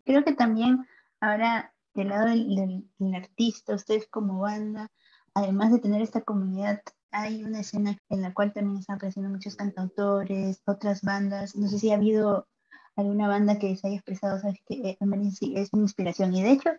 Creo 0.06 0.24
que 0.24 0.34
también 0.34 0.86
ahora 1.20 1.74
del 1.94 2.10
lado 2.10 2.28
del, 2.28 2.56
del, 2.56 2.90
del 2.98 3.16
artista, 3.16 3.76
ustedes 3.76 4.08
como 4.08 4.40
banda, 4.40 4.92
además 5.34 5.72
de 5.72 5.80
tener 5.80 6.02
esta 6.02 6.22
comunidad 6.22 6.82
hay 7.16 7.46
una 7.46 7.62
escena 7.62 7.98
en 8.10 8.22
la 8.22 8.34
cual 8.34 8.52
también 8.52 8.80
están 8.80 8.98
apareciendo 8.98 9.30
muchos 9.30 9.56
cantautores, 9.56 10.62
otras 10.66 11.02
bandas. 11.02 11.56
No 11.56 11.70
sé 11.70 11.80
si 11.80 11.92
ha 11.92 11.96
habido 11.96 12.50
alguna 12.96 13.28
banda 13.28 13.60
que 13.60 13.76
se 13.76 13.88
haya 13.88 13.98
expresado, 13.98 14.40
sabes 14.40 14.60
que 14.66 14.76
eh, 14.76 14.98
es 15.00 15.74
mi 15.74 15.82
inspiración. 15.82 16.34
Y 16.34 16.44
de 16.44 16.52
hecho, 16.52 16.70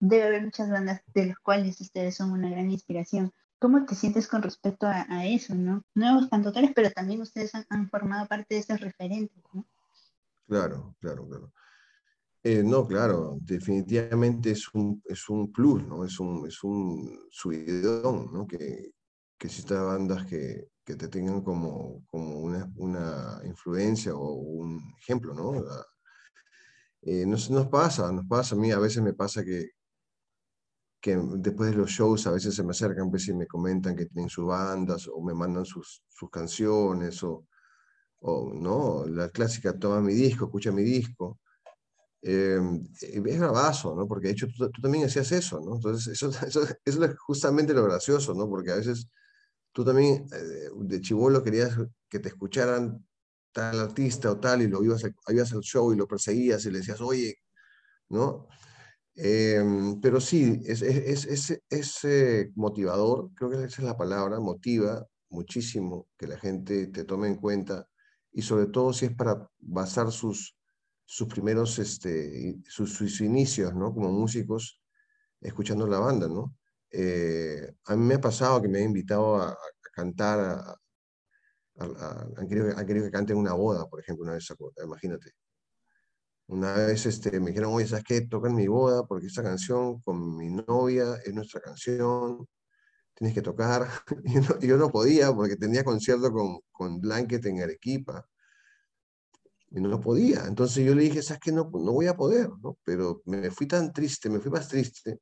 debe 0.00 0.24
haber 0.24 0.44
muchas 0.44 0.70
bandas 0.70 1.02
de 1.14 1.26
las 1.26 1.38
cuales 1.38 1.80
ustedes 1.80 2.16
son 2.16 2.30
una 2.32 2.50
gran 2.50 2.70
inspiración. 2.70 3.32
¿Cómo 3.58 3.84
te 3.84 3.96
sientes 3.96 4.28
con 4.28 4.42
respecto 4.42 4.86
a, 4.86 5.26
eso, 5.26 5.54
no? 5.54 5.82
Nuevos 5.94 6.28
cantautores, 6.28 6.70
pero 6.74 6.90
también 6.92 7.20
ustedes 7.20 7.52
han, 7.54 7.88
formado 7.90 8.28
parte 8.28 8.54
de 8.54 8.60
estos 8.60 8.80
referentes, 8.80 9.42
¿no? 9.52 9.66
Claro, 10.46 10.94
claro, 11.00 11.26
claro. 11.26 11.52
Eh, 12.44 12.62
no, 12.62 12.86
claro, 12.86 13.36
definitivamente 13.40 14.52
es 14.52 14.72
un, 14.72 15.02
es 15.04 15.28
un 15.28 15.52
plus, 15.52 15.82
¿no? 15.82 16.04
Es 16.04 16.20
un, 16.20 16.46
es 16.46 16.62
un 16.62 17.26
subidón, 17.32 18.32
¿no? 18.32 18.46
Que, 18.46 18.92
que 19.36 19.46
existan 19.48 19.84
bandas 19.84 20.24
que, 20.26 20.68
que, 20.88 20.96
te 20.96 21.08
tengan 21.08 21.42
como, 21.42 22.02
como 22.06 22.40
una, 22.40 22.72
una, 22.76 23.42
influencia 23.44 24.14
o 24.14 24.32
un 24.32 24.94
ejemplo, 24.98 25.34
¿no? 25.34 25.62
Eh, 27.02 27.26
nos, 27.26 27.50
nos, 27.50 27.66
pasa, 27.68 28.10
nos 28.10 28.26
pasa, 28.26 28.54
a 28.54 28.58
mí 28.58 28.72
a 28.72 28.78
veces 28.78 29.02
me 29.02 29.12
pasa 29.12 29.44
que, 29.44 29.72
que 30.98 31.14
después 31.36 31.70
de 31.70 31.76
los 31.76 31.90
shows 31.90 32.26
a 32.26 32.30
veces 32.30 32.54
se 32.54 32.64
me 32.64 32.70
acercan 32.70 33.10
pues, 33.10 33.28
y 33.28 33.34
me 33.34 33.46
comentan 33.46 33.94
que 33.94 34.06
tienen 34.06 34.30
sus 34.30 34.46
bandas 34.46 35.06
o 35.12 35.20
me 35.20 35.34
mandan 35.34 35.66
sus, 35.66 36.02
sus 36.08 36.30
canciones 36.30 37.22
o, 37.22 37.46
o, 38.20 38.50
¿no? 38.54 39.04
La 39.06 39.28
clásica, 39.28 39.78
toma 39.78 40.00
mi 40.00 40.14
disco, 40.14 40.46
escucha 40.46 40.72
mi 40.72 40.84
disco. 40.84 41.38
Eh, 42.22 42.58
es 43.02 43.38
bravazo, 43.38 43.94
¿no? 43.94 44.08
Porque 44.08 44.28
de 44.28 44.32
hecho 44.32 44.46
tú, 44.48 44.70
tú, 44.70 44.80
también 44.80 45.04
hacías 45.04 45.30
eso, 45.32 45.60
¿no? 45.60 45.76
Entonces, 45.76 46.14
eso, 46.14 46.30
eso, 46.46 46.62
eso, 46.84 47.04
es 47.04 47.18
justamente 47.18 47.74
lo 47.74 47.84
gracioso, 47.84 48.32
¿no? 48.34 48.48
Porque 48.48 48.72
a 48.72 48.76
veces 48.76 49.08
tú 49.72 49.84
también 49.84 50.26
eh, 50.32 50.70
de 50.76 51.00
chivolo 51.00 51.42
querías 51.42 51.76
que 52.08 52.18
te 52.18 52.28
escucharan 52.28 53.04
tal 53.52 53.80
artista 53.80 54.30
o 54.30 54.38
tal, 54.38 54.62
y 54.62 54.68
lo 54.68 54.82
ibas, 54.84 55.04
a, 55.04 55.10
ibas 55.32 55.52
al 55.52 55.60
show 55.60 55.92
y 55.92 55.96
lo 55.96 56.06
perseguías 56.06 56.64
y 56.66 56.70
le 56.70 56.78
decías, 56.78 57.00
oye, 57.00 57.36
¿no? 58.08 58.48
Eh, 59.16 59.60
pero 60.00 60.20
sí, 60.20 60.60
es, 60.64 60.82
es, 60.82 61.24
es, 61.26 61.62
es 61.68 62.04
eh, 62.04 62.52
motivador, 62.54 63.30
creo 63.34 63.50
que 63.50 63.56
esa 63.56 63.66
es 63.66 63.78
la 63.80 63.96
palabra, 63.96 64.38
motiva 64.38 65.06
muchísimo 65.30 66.08
que 66.16 66.28
la 66.28 66.38
gente 66.38 66.86
te 66.86 67.04
tome 67.04 67.28
en 67.28 67.36
cuenta 67.36 67.88
y 68.32 68.42
sobre 68.42 68.66
todo 68.66 68.92
si 68.92 69.06
es 69.06 69.14
para 69.14 69.48
basar 69.58 70.12
sus, 70.12 70.56
sus 71.04 71.28
primeros, 71.28 71.78
este, 71.78 72.56
sus, 72.68 72.94
sus 72.94 73.20
inicios, 73.20 73.74
¿no? 73.74 73.92
Como 73.92 74.12
músicos, 74.12 74.80
escuchando 75.40 75.86
la 75.86 75.98
banda, 75.98 76.28
¿no? 76.28 76.54
Eh, 76.90 77.72
a 77.86 77.96
mí 77.96 78.04
me 78.04 78.14
ha 78.14 78.20
pasado 78.20 78.62
que 78.62 78.68
me 78.68 78.78
han 78.78 78.84
invitado 78.84 79.36
a, 79.36 79.50
a 79.50 79.56
cantar, 79.92 80.78
han, 81.78 82.48
querido, 82.48 82.74
querido, 82.86 83.06
que 83.06 83.10
cante 83.12 83.32
en 83.32 83.38
una 83.38 83.52
boda, 83.52 83.86
por 83.88 84.00
ejemplo, 84.00 84.24
una 84.24 84.34
vez, 84.34 84.46
imagínate. 84.82 85.32
Una 86.48 86.72
vez 86.72 87.04
este, 87.06 87.40
me 87.40 87.48
dijeron, 87.48 87.74
oye, 87.74 87.86
¿sabes 87.86 88.04
qué? 88.04 88.22
Toca 88.22 88.48
en 88.48 88.54
mi 88.54 88.66
boda 88.68 89.06
porque 89.06 89.26
esta 89.26 89.42
canción 89.42 90.00
con 90.00 90.36
mi 90.36 90.48
novia 90.48 91.16
es 91.24 91.34
nuestra 91.34 91.60
canción, 91.60 92.46
tienes 93.14 93.34
que 93.34 93.42
tocar. 93.42 93.86
y, 94.24 94.36
no, 94.36 94.56
y 94.60 94.66
yo 94.66 94.78
no 94.78 94.90
podía 94.90 95.32
porque 95.34 95.56
tenía 95.56 95.84
concierto 95.84 96.32
con, 96.32 96.60
con 96.72 97.00
Blanket 97.00 97.44
en 97.46 97.62
Arequipa 97.62 98.26
y 99.70 99.80
no 99.80 100.00
podía. 100.00 100.46
Entonces 100.46 100.84
yo 100.86 100.94
le 100.94 101.02
dije, 101.02 101.22
¿sabes 101.22 101.40
qué? 101.44 101.52
No, 101.52 101.64
no 101.64 101.92
voy 101.92 102.06
a 102.06 102.16
poder, 102.16 102.48
¿no? 102.62 102.78
Pero 102.84 103.22
me 103.26 103.50
fui 103.50 103.66
tan 103.66 103.92
triste, 103.92 104.30
me 104.30 104.40
fui 104.40 104.50
más 104.50 104.68
triste 104.68 105.20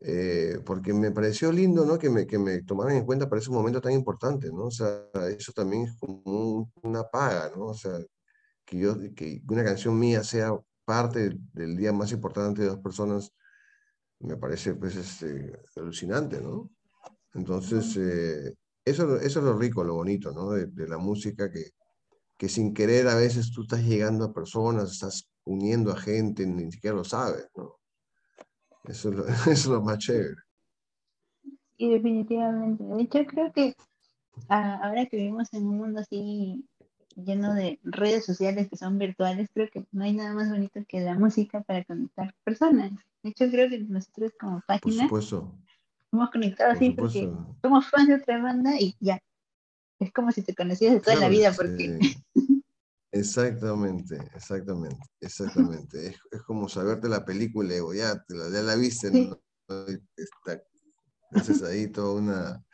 eh, 0.00 0.60
porque 0.64 0.92
me 0.94 1.10
pareció 1.10 1.50
lindo, 1.52 1.84
¿no? 1.84 1.98
Que 1.98 2.10
me, 2.10 2.26
que 2.26 2.38
me 2.38 2.62
tomaran 2.62 2.96
en 2.96 3.04
cuenta 3.04 3.28
para 3.28 3.40
ese 3.40 3.50
momento 3.50 3.80
tan 3.80 3.92
importante, 3.92 4.48
¿no? 4.52 4.66
O 4.66 4.70
sea, 4.70 5.06
eso 5.36 5.52
también 5.52 5.84
es 5.84 5.96
como 5.98 6.22
un, 6.24 6.72
una 6.82 7.04
paga, 7.04 7.50
¿no? 7.56 7.66
O 7.66 7.74
sea, 7.74 7.98
que, 8.64 8.78
yo, 8.78 8.96
que 9.16 9.42
una 9.48 9.64
canción 9.64 9.98
mía 9.98 10.22
sea 10.24 10.52
parte 10.84 11.30
del, 11.52 11.76
día 11.76 11.92
más 11.92 12.12
importante 12.12 12.62
de 12.62 12.68
dos 12.68 12.78
personas, 12.80 13.32
me 14.20 14.36
parece, 14.36 14.74
pues, 14.74 14.96
este, 14.96 15.52
alucinante, 15.76 16.40
¿no? 16.40 16.70
Entonces, 17.34 17.96
eh, 17.96 18.54
eso, 18.84 19.16
eso 19.18 19.38
es 19.40 19.44
lo 19.44 19.58
rico, 19.58 19.84
lo 19.84 19.94
bonito, 19.94 20.32
¿no? 20.32 20.50
De, 20.52 20.66
de 20.66 20.88
la 20.88 20.98
música 20.98 21.50
que, 21.50 21.72
que 22.36 22.48
sin 22.48 22.72
querer 22.74 23.08
a 23.08 23.16
veces 23.16 23.52
tú 23.52 23.62
estás 23.62 23.82
llegando 23.82 24.24
a 24.24 24.32
personas, 24.32 24.92
estás 24.92 25.28
uniendo 25.44 25.92
a 25.92 25.96
gente, 25.96 26.46
ni 26.46 26.70
siquiera 26.72 26.96
lo 26.96 27.04
sabes, 27.04 27.48
¿no? 27.56 27.77
Eso 28.88 29.10
es 29.10 29.14
lo, 29.14 29.28
eso 29.28 29.50
es 29.50 29.66
lo 29.66 29.82
más 29.82 29.98
chévere. 29.98 30.36
Y 31.76 31.90
definitivamente. 31.90 32.82
De 32.82 33.02
hecho, 33.02 33.24
creo 33.26 33.52
que 33.52 33.74
ah, 34.48 34.80
ahora 34.82 35.06
que 35.06 35.16
vivimos 35.16 35.52
en 35.52 35.66
un 35.66 35.78
mundo 35.78 36.00
así 36.00 36.64
lleno 37.14 37.54
de 37.54 37.80
redes 37.82 38.24
sociales 38.24 38.68
que 38.68 38.76
son 38.76 38.98
virtuales, 38.98 39.48
creo 39.52 39.68
que 39.70 39.84
no 39.92 40.04
hay 40.04 40.14
nada 40.14 40.34
más 40.34 40.50
bonito 40.50 40.80
que 40.88 41.00
la 41.00 41.14
música 41.14 41.62
para 41.62 41.84
conectar 41.84 42.32
personas. 42.44 42.92
De 43.22 43.30
hecho, 43.30 43.50
creo 43.50 43.68
que 43.68 43.80
nosotros 43.80 44.32
como 44.38 44.62
página 44.66 45.08
hemos 46.10 46.30
conectado 46.30 46.72
así 46.72 46.90
porque 46.90 47.30
somos 47.60 47.86
fans 47.90 48.08
de 48.08 48.14
otra 48.14 48.40
banda 48.40 48.80
y 48.80 48.94
ya. 49.00 49.20
Es 49.98 50.12
como 50.12 50.30
si 50.30 50.42
te 50.42 50.54
conocías 50.54 50.94
de 50.94 51.00
toda 51.00 51.16
claro, 51.16 51.32
la 51.32 51.36
vida 51.36 51.52
porque... 51.56 51.98
Exactamente, 53.10 54.18
exactamente, 54.34 55.06
exactamente. 55.20 56.08
Es, 56.08 56.16
es, 56.30 56.42
como 56.42 56.68
saberte 56.68 57.08
la 57.08 57.24
película 57.24 57.74
ya, 57.94 58.22
te 58.22 58.34
la, 58.34 58.50
ya 58.50 58.62
la 58.62 58.76
viste, 58.76 59.10
¿no? 59.10 59.40
Está, 60.16 60.62
haces 61.32 61.62
ahí 61.62 61.88
toda 61.88 62.20
una... 62.20 62.64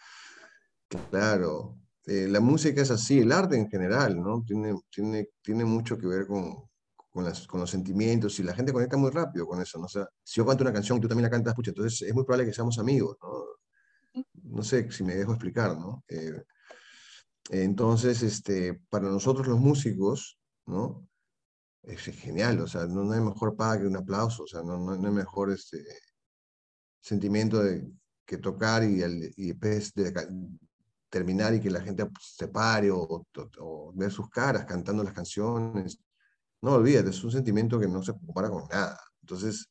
Claro, 1.10 1.78
eh, 2.06 2.28
la 2.28 2.40
música 2.40 2.82
es 2.82 2.90
así, 2.90 3.20
el 3.20 3.32
arte 3.32 3.56
en 3.56 3.68
general, 3.68 4.20
¿no? 4.20 4.42
Tiene, 4.44 4.74
tiene, 4.90 5.28
tiene 5.42 5.64
mucho 5.64 5.96
que 5.96 6.06
ver 6.06 6.26
con, 6.26 6.68
con, 7.10 7.24
las, 7.24 7.46
con 7.46 7.60
los 7.60 7.70
sentimientos 7.70 8.38
y 8.38 8.42
la 8.42 8.54
gente 8.54 8.72
conecta 8.72 8.96
muy 8.96 9.10
rápido 9.10 9.46
con 9.46 9.60
eso, 9.62 9.78
¿no? 9.78 9.86
O 9.86 9.88
sea, 9.88 10.06
si 10.22 10.36
yo 10.36 10.46
canto 10.46 10.64
una 10.64 10.72
canción, 10.72 11.00
tú 11.00 11.08
también 11.08 11.24
la 11.24 11.30
cantas, 11.30 11.54
pucha, 11.54 11.70
entonces 11.70 12.02
es 12.02 12.14
muy 12.14 12.24
probable 12.24 12.46
que 12.46 12.52
seamos 12.52 12.78
amigos, 12.78 13.16
¿no? 13.22 14.24
No 14.42 14.62
sé 14.62 14.90
si 14.90 15.02
me 15.02 15.14
dejo 15.14 15.32
explicar, 15.32 15.76
¿no? 15.76 16.04
Eh, 16.08 16.42
entonces, 17.50 18.22
este, 18.22 18.74
para 18.88 19.08
nosotros 19.08 19.46
los 19.46 19.60
músicos, 19.60 20.38
¿no? 20.66 21.06
Es 21.82 22.00
genial, 22.02 22.60
o 22.60 22.66
sea, 22.66 22.86
no, 22.86 23.10
hay 23.12 23.20
mejor 23.20 23.56
paga 23.56 23.80
que 23.80 23.86
un 23.86 23.96
aplauso, 23.96 24.44
o 24.44 24.46
sea, 24.46 24.62
no, 24.62 24.78
no, 24.78 24.92
hay 24.92 25.14
mejor 25.14 25.52
este, 25.52 25.84
sentimiento 27.00 27.62
de, 27.62 27.86
que 28.24 28.38
tocar 28.38 28.84
y, 28.84 29.02
y 29.36 29.48
después 29.48 29.92
de 29.94 30.12
terminar 31.14 31.54
y 31.54 31.60
que 31.60 31.70
la 31.70 31.80
gente 31.80 32.08
se 32.20 32.48
pare 32.48 32.90
o, 32.90 33.24
ver 33.94 34.10
sus 34.10 34.28
caras 34.30 34.64
cantando 34.64 35.04
las 35.04 35.12
canciones. 35.12 35.98
No, 36.60 36.72
olvídate, 36.72 37.10
es 37.10 37.22
un 37.22 37.30
sentimiento 37.30 37.78
que 37.78 37.86
no 37.86 38.02
se 38.02 38.12
compara 38.12 38.50
con 38.50 38.66
nada. 38.68 38.98
Entonces, 39.20 39.68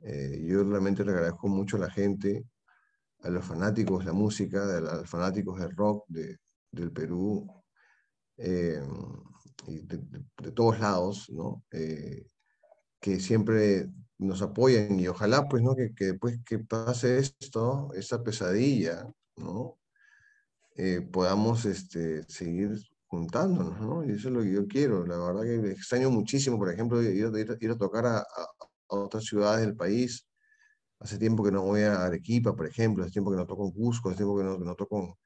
eh, 0.00 0.44
yo 0.44 0.64
realmente 0.64 1.04
le 1.04 1.12
agradezco 1.12 1.46
mucho 1.48 1.76
a 1.76 1.80
la 1.80 1.90
gente, 1.90 2.44
a 3.20 3.30
los 3.30 3.44
fanáticos 3.44 4.00
de 4.00 4.06
la 4.06 4.12
música, 4.12 4.64
a 4.64 4.80
los 4.80 5.08
fanáticos 5.08 5.60
del 5.60 5.76
rock 5.76 6.06
del 6.72 6.90
Perú, 6.92 7.46
eh, 8.38 8.82
de, 9.66 10.50
todos 10.52 10.80
lados, 10.80 11.30
¿no? 11.30 11.64
Eh, 11.70 12.26
que 13.00 13.20
siempre 13.20 13.88
nos 14.18 14.42
apoyan 14.42 14.98
y 14.98 15.08
ojalá 15.08 15.48
pues, 15.48 15.62
¿no? 15.62 15.76
Que, 15.76 15.94
que 15.94 16.06
después 16.06 16.40
que 16.44 16.58
pase 16.58 17.18
esto, 17.18 17.90
esa 17.94 18.22
pesadilla, 18.22 19.08
¿no? 19.36 19.78
podamos 21.12 21.66
este, 21.66 22.24
seguir 22.28 22.78
juntándonos, 23.12 23.78
¿no? 23.78 24.04
Y 24.04 24.12
eso 24.12 24.28
es 24.28 24.34
lo 24.34 24.40
que 24.40 24.52
yo 24.52 24.66
quiero. 24.66 25.06
La 25.06 25.18
verdad 25.18 25.42
que 25.42 25.72
extraño 25.72 26.10
muchísimo, 26.10 26.58
por 26.58 26.72
ejemplo, 26.72 27.02
ir, 27.02 27.70
a 27.70 27.76
tocar 27.76 28.06
a, 28.06 28.26
otras 28.86 29.24
ciudades 29.24 29.60
del 29.60 29.76
país. 29.76 30.26
Hace 30.98 31.18
tiempo 31.18 31.44
que 31.44 31.52
no 31.52 31.62
voy 31.62 31.82
a 31.82 32.06
Arequipa, 32.06 32.56
por 32.56 32.66
ejemplo, 32.66 33.04
hace 33.04 33.12
tiempo 33.12 33.30
que 33.30 33.36
no 33.36 33.46
toco 33.46 33.66
en 33.66 33.72
Cusco, 33.72 34.08
hace 34.08 34.18
tiempo 34.18 34.38
que 34.38 34.44
no, 34.44 34.56
no 34.58 34.74
toco 34.74 35.18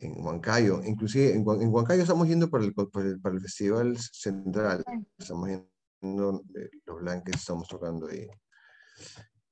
en, 0.00 0.24
Huancayo. 0.24 0.82
Inclusive 0.84 1.30
en, 1.30 1.44
en, 1.60 1.68
Huancayo 1.72 2.02
estamos 2.02 2.28
yendo 2.28 2.50
para 2.50 2.64
el, 2.64 2.74
para 2.74 3.34
el, 3.34 3.40
Festival 3.40 3.96
Central. 3.98 4.84
Estamos 5.18 5.48
yendo, 5.48 6.42
eh, 6.56 6.70
los 6.86 7.00
blanques 7.00 7.36
estamos 7.36 7.68
tocando 7.68 8.08
ahí. 8.08 8.26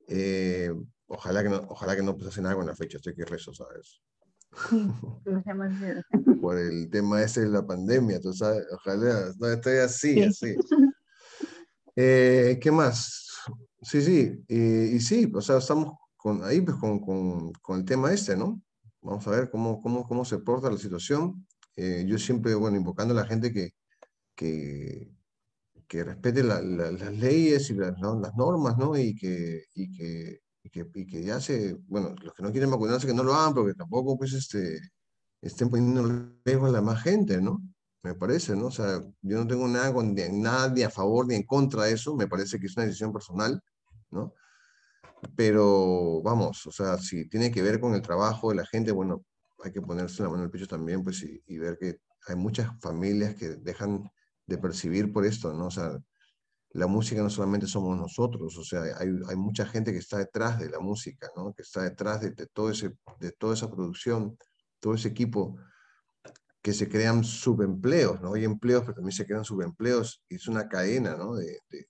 Eh, 0.09 0.73
ojalá 1.07 1.43
que 1.43 1.49
no, 1.49 1.57
ojalá 1.69 1.97
que 1.97 2.03
no 2.03 2.17
pase 2.17 2.41
nada 2.41 2.55
con 2.55 2.67
la 2.67 2.75
fecha, 2.75 2.97
estoy 2.97 3.15
que 3.15 3.25
rezo, 3.25 3.53
¿sabes? 3.53 4.01
Por 6.41 6.59
el 6.59 6.89
tema 6.91 7.23
ese 7.23 7.43
de 7.43 7.49
la 7.49 7.67
pandemia, 7.67 8.21
tú 8.21 8.33
sabes, 8.33 8.65
ojalá, 8.73 9.33
no 9.39 9.49
estoy 9.49 9.77
así, 9.79 10.23
así. 10.23 10.57
Eh, 12.01 12.59
¿Qué 12.63 12.71
más? 12.71 13.29
Sí, 13.83 14.01
sí, 14.03 14.45
y 14.49 15.01
sí, 15.01 15.31
o 15.35 15.41
sea, 15.41 15.59
estamos 15.59 15.95
con, 16.17 16.45
ahí 16.45 16.61
pues, 16.61 16.77
con, 16.77 17.01
con, 17.01 17.53
con, 17.55 17.81
el 17.81 17.85
tema 17.85 18.13
este, 18.13 18.37
¿no? 18.37 18.61
Vamos 19.03 19.27
a 19.27 19.31
ver 19.31 19.51
cómo, 19.51 19.81
cómo, 19.81 20.07
cómo 20.07 20.25
se 20.25 20.39
porta 20.39 20.71
la 20.71 20.79
situación. 20.79 21.47
Eh, 21.77 22.05
yo 22.07 22.19
siempre, 22.19 22.55
bueno, 22.55 22.77
invocando 22.77 23.15
a 23.15 23.19
la 23.19 23.27
gente 23.27 23.53
que, 23.53 23.71
que, 24.35 25.11
que 25.87 26.05
respete 26.05 26.43
las 26.43 26.63
leyes 27.15 27.71
y 27.71 27.75
las, 27.75 28.01
las 28.01 28.37
normas, 28.37 28.77
¿no? 28.79 28.97
Y 28.97 29.15
que, 29.15 29.65
y 29.75 29.91
que 29.91 30.41
y 30.63 30.71
que, 30.71 30.87
y 30.95 31.07
que 31.07 31.25
ya 31.25 31.41
se, 31.41 31.75
bueno, 31.87 32.15
los 32.23 32.35
que 32.35 32.43
no 32.43 32.51
quieren 32.53 32.71
vacunarse 32.71 33.07
que 33.07 33.15
no 33.15 33.23
lo 33.23 33.35
hagan, 33.35 33.55
porque 33.55 33.75
tampoco 33.75 34.17
pues 34.19 34.33
este, 34.33 34.81
estén 35.41 35.71
poniendo 35.71 36.01
en 36.01 36.41
riesgo 36.45 36.67
a 36.67 36.71
la 36.71 36.83
más 36.83 37.03
gente, 37.03 37.41
¿no? 37.41 37.63
Me 38.03 38.15
parece, 38.15 38.57
¿no? 38.57 38.67
O 38.67 38.71
sea, 38.71 39.01
yo 39.23 39.39
no 39.39 39.47
tengo 39.47 39.67
nada, 39.69 39.93
con, 39.93 40.15
nada 40.15 40.69
ni 40.71 40.83
a 40.83 40.91
favor 40.91 41.27
ni 41.27 41.35
en 41.35 41.45
contra 41.45 41.85
de 41.85 41.93
eso, 41.93 42.15
me 42.15 42.29
parece 42.29 42.59
que 42.59 42.67
es 42.67 42.77
una 42.77 42.87
decisión 42.87 43.13
personal, 43.13 43.61
¿no? 44.11 44.35
Pero 45.37 46.23
vamos, 46.23 46.67
o 46.67 46.73
sea, 46.73 46.99
si 46.99 47.29
tiene 47.29 47.51
que 47.51 47.63
ver 47.63 47.81
con 47.81 47.95
el 47.95 48.03
trabajo 48.03 48.51
de 48.51 48.57
la 48.57 48.67
gente, 48.67 48.93
bueno, 48.93 49.25
hay 49.65 49.73
que 49.73 49.83
ponerse 49.83 50.23
la 50.23 50.29
mano 50.29 50.43
en 50.43 50.47
el 50.47 50.51
pecho 50.51 50.67
también, 50.67 51.03
pues, 51.03 51.23
y, 51.23 51.43
y 51.47 51.59
ver 51.59 51.79
que 51.79 51.99
hay 52.27 52.37
muchas 52.37 52.71
familias 52.81 53.35
que 53.35 53.57
dejan 53.57 54.11
de 54.47 54.59
percibir 54.59 55.13
por 55.13 55.25
esto, 55.25 55.53
¿no? 55.53 55.67
O 55.67 55.71
sea, 55.71 55.99
la 56.73 56.87
música 56.87 57.23
no 57.23 57.31
solamente 57.31 57.67
somos 57.67 57.97
nosotros, 57.97 58.57
o 58.57 58.65
sea, 58.65 58.83
hay, 58.83 59.09
hay, 59.29 59.37
mucha 59.37 59.67
gente 59.67 59.93
que 59.93 59.99
está 59.99 60.19
detrás 60.19 60.59
de 60.59 60.69
la 60.69 60.81
música, 60.81 61.29
¿no? 61.37 61.53
Que 61.55 61.63
está 61.63 61.83
detrás 61.83 62.21
de, 62.21 62.31
todo 62.53 62.71
ese, 62.71 62.93
de 63.21 63.33
toda 63.33 63.55
esa 63.55 63.71
producción, 63.71 64.37
todo 64.81 64.95
ese 64.95 65.09
equipo, 65.09 65.57
que 66.63 66.73
se 66.73 66.89
crean 66.89 67.25
subempleos, 67.25 68.21
¿no? 68.21 68.35
Hay 68.35 68.45
empleos, 68.45 68.83
pero 68.83 68.95
también 68.95 69.13
se 69.13 69.27
crean 69.27 69.45
subempleos, 69.45 70.23
y 70.29 70.37
es 70.37 70.49
una 70.49 70.69
cadena, 70.69 71.17
¿no? 71.17 71.37
De, 71.37 71.61
de, 71.71 71.89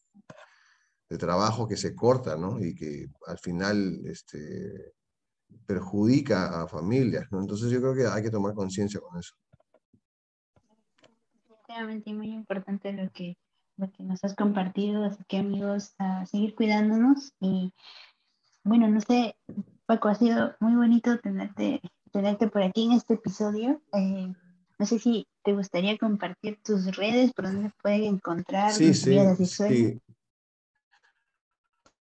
trabajo 1.16 1.66
que 1.66 1.76
se 1.76 1.94
corta, 1.94 2.36
¿no? 2.36 2.60
Y 2.60 2.74
que 2.74 3.06
al 3.26 3.38
final 3.38 4.02
este, 4.04 4.92
perjudica 5.64 6.62
a 6.62 6.68
familias, 6.68 7.26
¿no? 7.30 7.40
Entonces 7.40 7.70
yo 7.70 7.80
creo 7.80 7.94
que 7.94 8.06
hay 8.06 8.22
que 8.22 8.30
tomar 8.30 8.52
conciencia 8.54 9.00
con 9.00 9.18
eso. 9.18 9.34
Definitivamente 11.48 12.12
muy 12.12 12.32
importante 12.32 12.92
lo 12.92 13.10
que 13.10 13.36
lo 13.78 13.90
que 13.90 14.02
nos 14.02 14.22
has 14.24 14.34
compartido. 14.34 15.04
Así 15.04 15.22
que 15.26 15.38
amigos, 15.38 15.94
a 15.98 16.26
seguir 16.26 16.54
cuidándonos. 16.54 17.32
Y 17.40 17.72
bueno, 18.64 18.88
no 18.88 19.00
sé, 19.00 19.36
Paco, 19.86 20.08
ha 20.08 20.14
sido 20.14 20.54
muy 20.60 20.74
bonito 20.74 21.18
tenerte, 21.20 21.80
tenerte 22.12 22.48
por 22.48 22.62
aquí 22.62 22.84
en 22.84 22.92
este 22.92 23.14
episodio. 23.14 23.80
Eh, 23.94 24.32
no 24.78 24.86
sé 24.86 24.98
si 24.98 25.26
te 25.42 25.54
gustaría 25.54 25.96
compartir 25.96 26.58
tus 26.62 26.94
redes, 26.96 27.32
por 27.32 27.46
donde 27.46 27.70
pueden 27.82 28.04
encontrar. 28.04 28.72
Sí, 28.72 28.92
sí, 28.94 29.16
sí. 29.46 30.00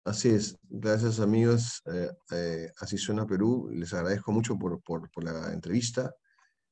Así 0.06 0.30
es, 0.30 0.56
gracias 0.70 1.20
amigos. 1.20 1.82
Eh, 1.92 2.12
eh, 2.32 2.72
así 2.80 2.96
suena 2.96 3.26
Perú. 3.26 3.72
Les 3.74 3.92
agradezco 3.92 4.32
mucho 4.32 4.56
por, 4.56 4.80
por, 4.84 5.10
por 5.10 5.24
la 5.24 5.52
entrevista. 5.52 6.14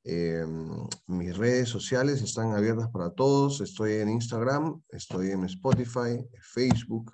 Eh, 0.04 0.46
mis 1.08 1.36
redes 1.36 1.68
sociales 1.68 2.22
están 2.22 2.52
abiertas 2.52 2.90
para 2.92 3.10
todos. 3.10 3.60
Estoy 3.60 3.94
en 3.94 4.10
Instagram, 4.10 4.80
estoy 4.88 5.32
en 5.32 5.42
Spotify, 5.46 6.24
Facebook 6.42 7.12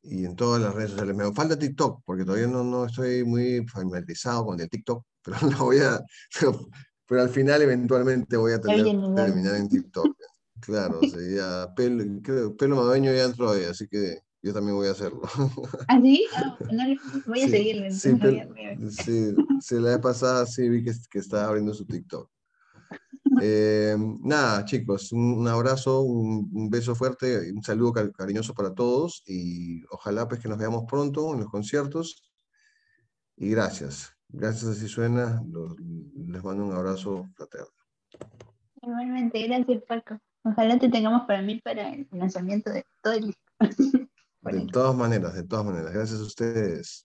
y 0.00 0.24
en 0.24 0.36
todas 0.36 0.62
las 0.62 0.72
redes 0.72 0.90
sociales. 0.90 1.16
Me 1.16 1.32
falta 1.32 1.58
TikTok 1.58 2.04
porque 2.04 2.24
todavía 2.24 2.46
no, 2.46 2.62
no 2.62 2.84
estoy 2.84 3.24
muy 3.24 3.66
familiarizado 3.66 4.46
con 4.46 4.60
el 4.60 4.70
TikTok, 4.70 5.04
pero 5.24 5.38
lo 5.50 5.64
voy 5.64 5.78
a, 5.80 6.00
pero, 7.08 7.22
al 7.22 7.30
final 7.30 7.62
eventualmente 7.62 8.36
voy 8.36 8.52
a 8.52 8.60
tener, 8.60 8.84
terminar 8.84 9.56
en 9.56 9.68
TikTok. 9.68 10.16
Claro, 10.60 11.00
sería 11.10 11.66
pelo, 11.74 12.04
creo, 12.22 12.56
pelo 12.56 12.76
madueño 12.76 13.12
ya 13.12 13.24
entró 13.24 13.50
ahí, 13.50 13.64
así 13.64 13.88
que 13.88 14.27
yo 14.42 14.52
también 14.52 14.76
voy 14.76 14.88
a 14.88 14.92
hacerlo. 14.92 15.22
¿Ah, 15.88 16.00
sí? 16.00 16.26
Ah, 16.36 16.56
voy 17.26 17.42
a 17.42 17.48
seguirle. 17.48 17.90
Sí, 17.90 18.10
sí, 18.90 19.34
sí, 19.60 19.74
la 19.80 19.90
vez 19.90 19.98
pasada 19.98 20.46
sí 20.46 20.68
vi 20.68 20.84
que, 20.84 20.92
que 21.10 21.18
estaba 21.18 21.46
abriendo 21.46 21.74
su 21.74 21.84
TikTok. 21.84 22.30
Eh, 23.42 23.96
nada, 24.20 24.64
chicos, 24.64 25.12
un, 25.12 25.46
abrazo, 25.46 26.02
un, 26.02 26.70
beso 26.70 26.94
fuerte, 26.94 27.52
un 27.52 27.62
saludo 27.62 27.92
cariñoso 28.12 28.54
para 28.54 28.74
todos 28.74 29.22
y 29.26 29.84
ojalá 29.90 30.26
pues 30.26 30.40
que 30.40 30.48
nos 30.48 30.58
veamos 30.58 30.84
pronto 30.88 31.34
en 31.34 31.40
los 31.40 31.50
conciertos. 31.50 32.32
Y 33.36 33.50
gracias. 33.50 34.14
Gracias, 34.28 34.64
así 34.64 34.88
suena. 34.88 35.42
les 36.26 36.44
mando 36.44 36.66
un 36.66 36.72
abrazo 36.72 37.28
fraterno. 37.34 37.68
Igualmente, 38.82 39.46
gracias 39.46 39.82
Paco. 39.84 40.18
Ojalá 40.44 40.78
te 40.78 40.88
tengamos 40.88 41.26
para 41.26 41.42
mí 41.42 41.60
para 41.60 41.92
el 41.92 42.08
lanzamiento 42.12 42.70
de 42.70 42.84
todo 43.02 43.14
el 43.14 43.26
disco. 43.26 44.04
De 44.50 44.66
todas 44.66 44.94
maneras, 44.96 45.34
de 45.34 45.44
todas 45.44 45.64
maneras. 45.64 45.92
Gracias 45.92 46.20
a 46.20 46.24
ustedes. 46.24 46.96